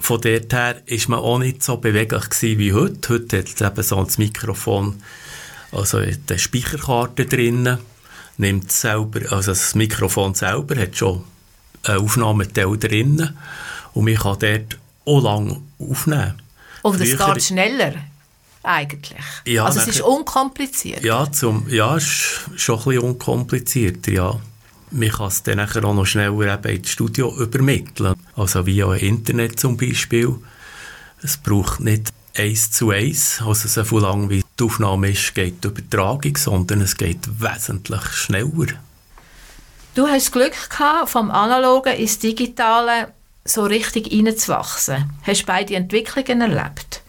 [0.00, 3.08] Von dort her war man auch nicht so beweglich gewesen wie heute.
[3.08, 5.02] Heute hat es eben so ein Mikrofon,
[5.72, 7.78] also eine Speicherkarte drin,
[8.36, 11.24] nimmt selber, also das Mikrofon selber hat schon
[11.82, 13.36] einen Aufnahmeteil drin
[13.92, 16.40] und man kann dort auch lang aufnehmen.
[16.82, 17.94] Und es geht schneller,
[18.62, 19.18] eigentlich.
[19.46, 21.02] Ja, also es ist unkompliziert.
[21.02, 24.40] Ja, zum, ja, ist schon ein bisschen unkomplizierter, ja.
[24.90, 28.14] Man kann es dann auch noch schneller eben ins Studio übermitteln.
[28.36, 30.36] Also via Internet zum Beispiel.
[31.22, 35.64] Es braucht nicht eins zu eins, also so viel lang wie die Aufnahme ist, geht
[35.64, 38.66] die Übertragung, sondern es geht wesentlich schneller.
[39.94, 43.12] Du hast Glück gehabt, vom Analogen ins Digitale
[43.44, 45.10] so richtig reinzuwachsen.
[45.22, 47.02] Hast beide Entwicklungen erlebt.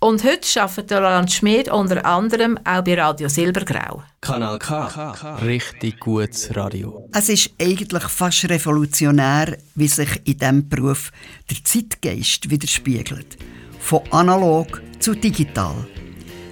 [0.00, 4.04] Und heute arbeitet der Roland Schmid unter anderem auch bei Radio Silbergrau.
[4.20, 5.36] Kanal K.
[5.42, 7.08] Richtig gutes Radio.
[7.12, 11.10] Es ist eigentlich fast revolutionär, wie sich in diesem Beruf
[11.50, 13.38] der Zeitgeist widerspiegelt.
[13.80, 15.74] Von analog zu digital.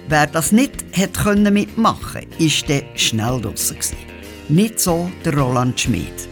[0.09, 3.77] Wer das nicht hat können mitmachen konnte, war dann schnell draussen.
[4.49, 6.27] Nicht so der Roland Schmid.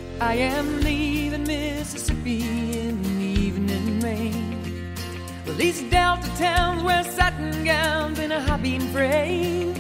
[5.58, 9.74] These Delta towns wear satin gowns in a high beam frame.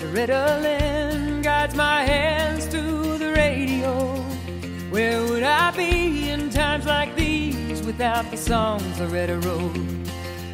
[0.00, 4.14] The Ritalin guides my hands to the radio.
[4.90, 9.74] Where would I be in times like these without the songs or wrote.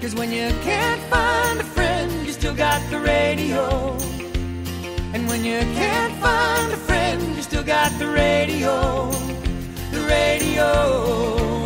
[0.00, 3.92] Cause when you can't find a friend, you still got the radio.
[5.14, 9.10] And when you can't find a friend, you still got the radio.
[9.90, 10.70] The radio.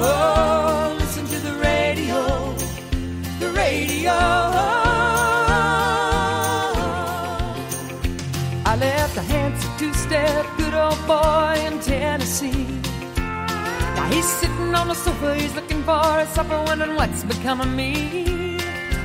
[0.02, 0.99] Oh,
[3.70, 4.18] radio.
[8.70, 12.66] I left a handsome two-step good old boy in Tennessee.
[13.96, 17.72] Now he's sitting on the sofa, he's looking for a supper, wondering what's become of
[17.80, 17.92] me.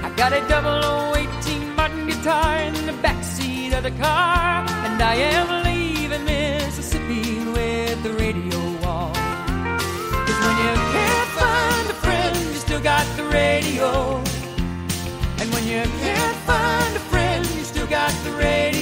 [0.05, 0.80] I got a double
[1.16, 7.24] 018 Martin guitar in the backseat of the car, and I am leaving Mississippi
[7.55, 8.59] with the radio
[8.97, 9.13] on.
[10.26, 14.24] Cause when you can't find a friend, you still got the radio.
[15.66, 18.74] You can't find a friend, you still got the radio.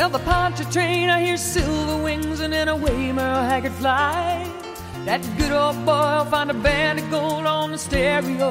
[0.00, 4.50] Smell the Pontchartrain, I hear silver wings, and in a way Merle Haggard fly.
[5.04, 8.50] That good old boy will find a band of gold on the stereo.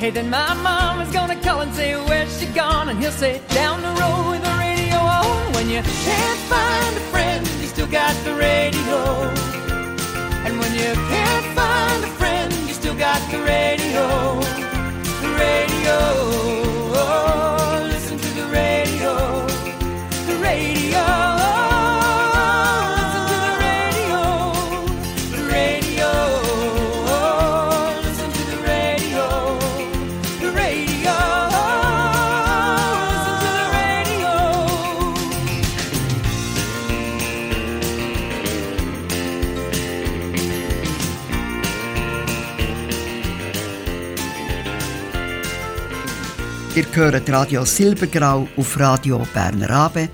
[0.00, 2.88] Hey, then my mama's gonna call and say, Where's she gone?
[2.88, 5.52] And he'll say, Down the road with the radio on.
[5.52, 8.98] When you can't find a friend, you still got the radio.
[10.46, 14.06] And when you can't find a friend, you still got the radio.
[15.22, 16.43] The radio.
[46.94, 50.08] Hört Radio Silbergrau auf Radio Berner Abe,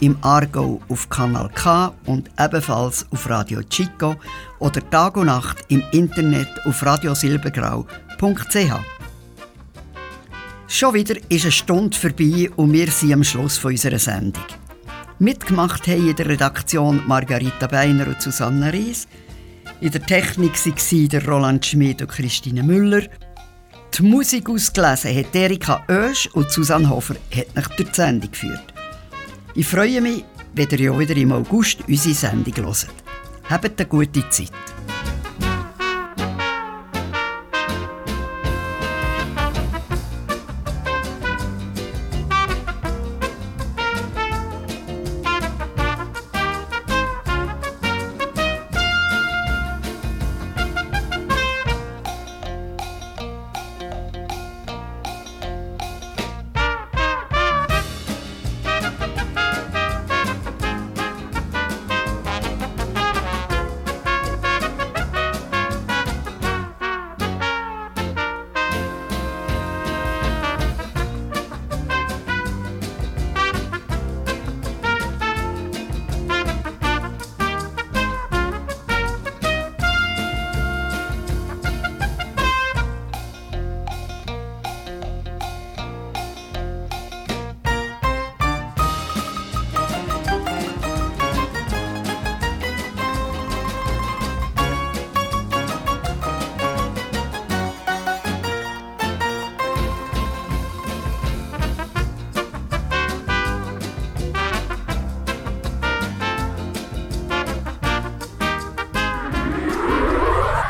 [0.00, 4.16] im Aargau auf Kanal K und ebenfalls auf Radio Chico
[4.58, 8.72] oder Tag und Nacht im Internet auf radiosilbergrau.ch.
[10.68, 14.44] Schon wieder ist eine Stunde vorbei und wir sind am Schluss unserer Sendung.
[15.18, 19.08] Mitgemacht haben in der Redaktion Margarita Beiner und Susanne Ries.
[19.80, 23.04] In der Technik waren Roland Schmid und Christine Müller.
[23.98, 28.74] Die Musik ausgelesen hat Erika Oesch und Susanne Hofer hat nach der Sendung geführt.
[29.54, 30.22] Ich freue mich,
[30.54, 32.88] wenn ihr ja wieder im August unsere Sendung hört.
[33.48, 34.52] Habt eine gute Zeit.